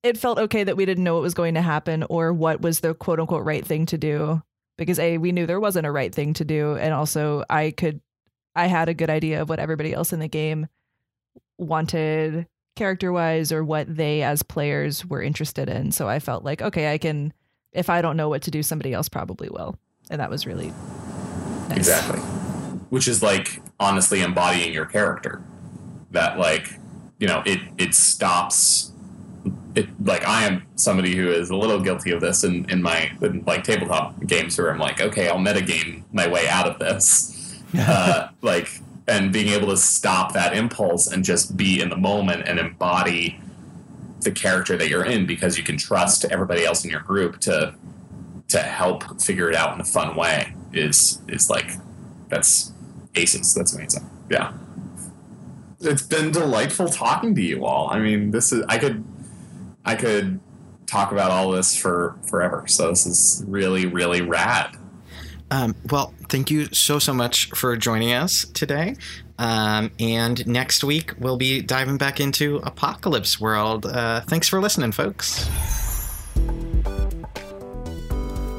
It 0.03 0.19
felt 0.19 0.39
okay 0.39 0.65
that 0.65 0.77
we 0.77 0.87
didn't 0.87 1.05
know 1.05 1.15
what 1.15 1.23
was 1.23 1.35
going 1.35 1.55
to 1.55 1.63
happen 1.63 2.05
or 2.09 2.33
what 2.33 2.61
was 2.61 2.81
the 2.81 2.95
quote 2.95 3.21
unquote 3.21 3.45
right 3.45 3.65
thing 3.65 3.87
to 3.87 3.99
do 3.99 4.43
because 4.77 4.99
a 4.99 5.19
we 5.19 5.33
knew 5.33 5.45
there 5.45 5.61
wasn't 5.61 5.87
a 5.87 5.91
right 5.91 6.15
thing 6.15 6.33
to 6.35 6.45
do 6.45 6.77
and 6.77 6.95
also 6.95 7.45
I 7.51 7.73
could 7.73 8.01
I 8.59 8.67
had 8.67 8.89
a 8.89 8.95
good 8.95 9.09
idea 9.09 9.41
of 9.41 9.49
what 9.49 9.61
everybody 9.61 9.95
else 9.95 10.13
in 10.13 10.19
the 10.19 10.27
game 10.27 10.67
wanted 11.59 12.49
character 12.75 13.13
wise 13.13 13.53
or 13.53 13.63
what 13.63 13.95
they 13.97 14.23
as 14.23 14.43
players 14.43 15.07
were 15.07 15.23
interested 15.23 15.69
in. 15.69 15.93
So 15.93 16.09
I 16.09 16.19
felt 16.19 16.43
like, 16.43 16.61
okay, 16.61 16.93
I 16.93 16.99
can, 16.99 17.33
if 17.73 17.89
I 17.89 18.03
don't 18.03 18.17
know 18.17 18.29
what 18.29 18.43
to 18.43 18.51
do, 18.51 18.65
somebody 18.65 18.93
else 18.93 19.09
probably 19.09 19.49
will. 19.49 19.79
And 20.11 20.21
that 20.21 20.29
was 20.29 20.45
really 20.45 20.73
nice. 21.69 21.79
Exactly. 21.79 22.19
Which 22.91 23.07
is 23.07 23.23
like 23.23 23.63
honestly 23.79 24.23
embodying 24.23 24.73
your 24.73 24.87
character. 24.87 25.41
That 26.11 26.37
like, 26.37 26.81
you 27.21 27.29
know, 27.29 27.45
it 27.47 27.61
it 27.77 27.95
stops 27.95 28.91
it 29.77 29.87
like 30.05 30.27
I 30.27 30.47
am 30.47 30.67
somebody 30.75 31.15
who 31.15 31.31
is 31.31 31.51
a 31.51 31.57
little 31.57 31.81
guilty 31.81 32.11
of 32.11 32.21
this 32.21 32.43
in, 32.43 32.69
in 32.71 32.83
my 32.83 33.13
in 33.21 33.45
like 33.47 33.63
tabletop 33.63 34.19
games 34.27 34.59
where 34.59 34.73
I'm 34.73 34.79
like, 34.79 35.01
okay, 35.01 35.29
I'll 35.29 35.37
metagame 35.37 36.03
my 36.13 36.27
way 36.27 36.49
out 36.49 36.67
of 36.67 36.79
this 36.81 37.38
uh, 37.79 38.29
like 38.43 38.81
and 39.09 39.33
being 39.33 39.49
able 39.49 39.69
to 39.69 39.77
stop 39.77 40.35
that 40.35 40.55
impulse 40.55 41.07
and 41.07 41.25
just 41.25 41.57
be 41.57 41.81
in 41.81 41.89
the 41.89 41.97
moment 41.97 42.47
and 42.47 42.59
embody 42.59 43.41
the 44.21 44.31
character 44.31 44.77
that 44.77 44.89
you're 44.89 45.05
in 45.05 45.27
because 45.27 45.57
you 45.57 45.65
can 45.65 45.77
trust 45.77 46.25
everybody 46.27 46.65
else 46.65 46.85
in 46.85 46.91
your 46.91 47.01
group 47.01 47.41
to 47.41 47.75
to 48.49 48.59
help 48.59 49.21
figure 49.21 49.51
it 49.51 49.55
out 49.55 49.75
in 49.75 49.81
a 49.81 49.85
fun 49.85 50.17
way 50.17 50.55
is 50.73 51.21
is 51.29 51.49
like 51.49 51.73
that's 52.29 52.73
aces. 53.15 53.55
That's 53.55 53.75
amazing. 53.75 54.09
Yeah. 54.31 54.53
It's 55.81 56.03
been 56.03 56.31
delightful 56.31 56.89
talking 56.89 57.35
to 57.35 57.43
you 57.43 57.65
all. 57.65 57.89
I 57.91 57.99
mean 57.99 58.31
this 58.31 58.53
is 58.53 58.65
i 58.69 58.79
could 58.79 59.05
i 59.85 59.95
could 59.95 60.41
talk 60.87 61.13
about 61.13 61.31
all 61.31 61.51
this 61.51 61.77
for 61.77 62.17
forever. 62.29 62.65
So 62.67 62.91
this 62.91 63.07
is 63.07 63.45
really 63.47 63.87
really 63.87 64.21
rad 64.21 64.77
um, 65.51 65.75
well, 65.91 66.15
thank 66.29 66.51
you 66.51 66.67
so, 66.67 66.99
so 66.99 67.15
much 67.15 67.51
for 67.51 67.77
joining 67.77 68.13
us 68.13 68.45
today. 68.47 68.97
Um, 69.39 69.93
and 70.01 70.47
next 70.47 70.83
week, 70.83 71.15
we'll 71.19 71.37
be 71.37 71.63
diving 71.63 71.97
back 71.97 72.21
into 72.21 72.57
Apocalypse 72.65 73.41
World. 73.41 73.87
Uh, 73.87 74.21
thanks 74.23 74.49
for 74.49 74.61
listening, 74.61 74.93
folks. 74.93 75.49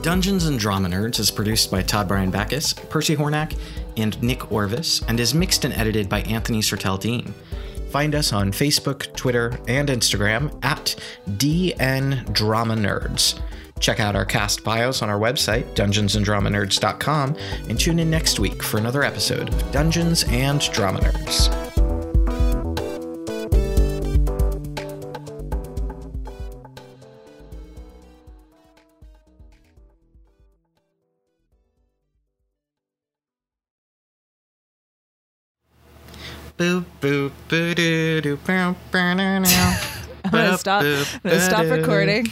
Dungeons 0.02 0.46
and 0.46 0.58
Drama 0.58 0.88
Nerds 0.88 1.20
is 1.20 1.30
produced 1.30 1.70
by 1.70 1.82
Todd 1.82 2.08
Brian 2.08 2.32
Backus, 2.32 2.74
Percy 2.74 3.18
Hornack, 3.18 3.58
and 3.98 4.22
Nick 4.24 4.50
Orvis, 4.50 5.04
and 5.10 5.20
is 5.20 5.34
mixed 5.34 5.66
and 5.66 5.74
edited 5.74 6.08
by 6.08 6.22
Anthony 6.22 6.62
Sertel 6.62 6.98
Dean. 7.00 7.34
Find 7.92 8.16
us 8.16 8.32
on 8.32 8.52
Facebook, 8.52 9.14
Twitter, 9.16 9.60
and 9.68 9.90
Instagram 9.90 10.58
at 10.64 10.96
DN 11.28 12.32
Drama 12.32 12.76
Nerds. 12.76 13.42
Check 13.80 14.00
out 14.00 14.16
our 14.16 14.26
cast 14.26 14.64
bios 14.64 15.02
on 15.02 15.10
our 15.10 15.20
website, 15.20 15.64
dungeonsanddramanerds.com, 15.76 17.36
and 17.70 17.80
tune 17.80 18.00
in 18.00 18.10
next 18.10 18.40
week 18.40 18.62
for 18.62 18.78
another 18.78 19.04
episode 19.04 19.50
of 19.50 19.72
Dungeons 19.72 20.26
and 20.30 20.62
Drama 20.72 21.00
Nerds. 21.00 21.70
Boop 36.58 36.84
boop 37.00 37.32
boo 37.48 37.74
doo 37.74 38.20
doo 38.20 38.36
bow 38.46 38.76
bow 38.92 39.14
now. 39.14 39.89
I'm 40.26 40.32
gonna 40.32 40.58
stop. 40.58 40.84
I'm 40.84 41.06
gonna 41.24 41.40
stop 41.42 41.66
recording. 41.66 42.28